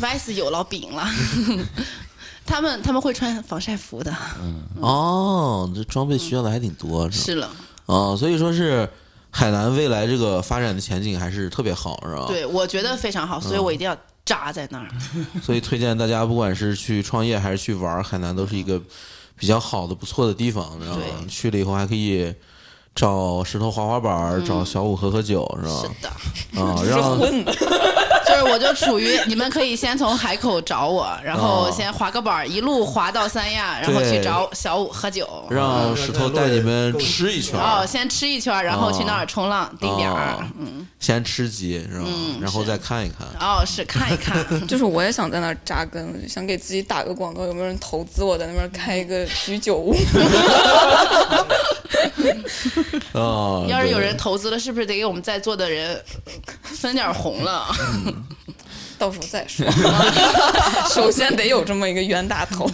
[0.00, 1.06] ？Vice 有老饼了，
[2.46, 7.50] 他们他们会穿防晒服的，嗯哦，这装备需要的还挺多，是了，
[7.86, 8.88] 哦，所以说是
[9.30, 14.88] 海南未来这个发展的前景还是特别好，是吧？，对我觉得非常好，所以我一定要扎在那儿。
[15.42, 18.80] 所以推荐大家不管是去创业还是去玩，海南都是一个
[19.38, 21.02] 比较好的、不错的地方，知道吗？
[21.28, 22.32] 去了以后还可以
[22.94, 25.94] 找石头滑滑板，找小五喝喝酒，是是吧？
[26.54, 27.18] 的，啊， 让
[28.34, 35.28] 就是我就处于你们可以先从海口找我，然后哦先滑个板，一路滑到三亚，然后去找小五喝酒。
[35.50, 40.10] 让石头带你们吃一圈哦，先吃一圈，然后去那儿冲浪定点。
[40.58, 42.04] 嗯，先吃鸡是吧？
[42.06, 43.26] 嗯然后再看一看。
[43.40, 44.34] 哦，是看一看。
[44.66, 49.94] 就是我也想在那儿扎根，想给自己打个广告，有没有人投资我在那边开一个居酒屋？
[53.12, 56.00] 啊， 要是有人投资了，是不是得给我们在座的人
[56.62, 57.66] 分点红了？
[58.98, 59.66] 到时候再说。
[60.88, 62.64] 首先得有这么一个冤大头。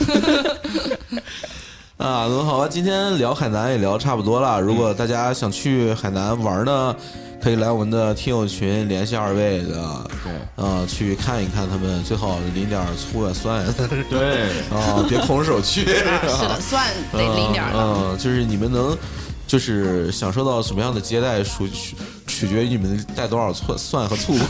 [1.97, 4.61] 啊，那好吧，今天聊海南也聊差不多了。
[4.61, 6.95] 如果大家想去海南玩呢，
[7.43, 9.73] 可以来我们的听友群联系二位的，
[10.23, 13.65] 对啊，去看一看他们，最好淋点醋啊蒜
[14.11, 15.85] 对，啊，别空手去。
[16.05, 17.65] 啊是的，蒜得淋点。
[17.75, 18.95] 嗯，就是你们能，
[19.47, 24.35] 就是享受到什么样的接待，属取取决于你们带多少蒜蒜和醋。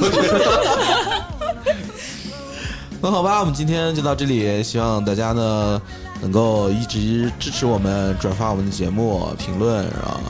[3.01, 5.81] 那好吧，我们今天就到这里，希望大家呢
[6.21, 10.21] 能够一直支持我们，转发我们的节目，评论啊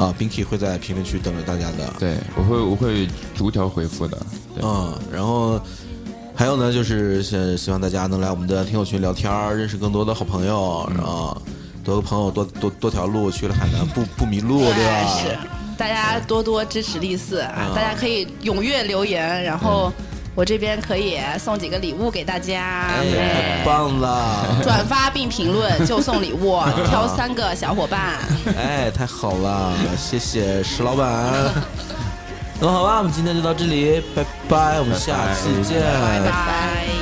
[0.00, 1.92] 啊，Binky 会在评论区等着大家的。
[1.98, 4.16] 对，我会我会逐条回复的。
[4.54, 5.60] 对，嗯，然后
[6.34, 11.36] 还有呢，就是希希望大家能来我们的听友群聊天儿，认识更多的好朋友然后，
[11.84, 15.18] 多个朋友多多多条路，去了海南不不迷路，对吧？
[15.18, 15.38] 是，
[15.76, 17.66] 大家多多支持丽四啊！
[17.68, 19.92] 嗯大家可以踊跃留言，然后
[20.34, 22.86] 我这边可以送几个礼物给大家。
[22.88, 24.46] 哎，太棒了！
[24.62, 28.18] 转发并评论就送礼物， 挑三个小伙伴。
[28.56, 31.06] 哎，太好了，谢谢石老板。
[32.60, 36.99] 那么好吧，我们今天就到这里，拜拜，我们下次见，拜拜。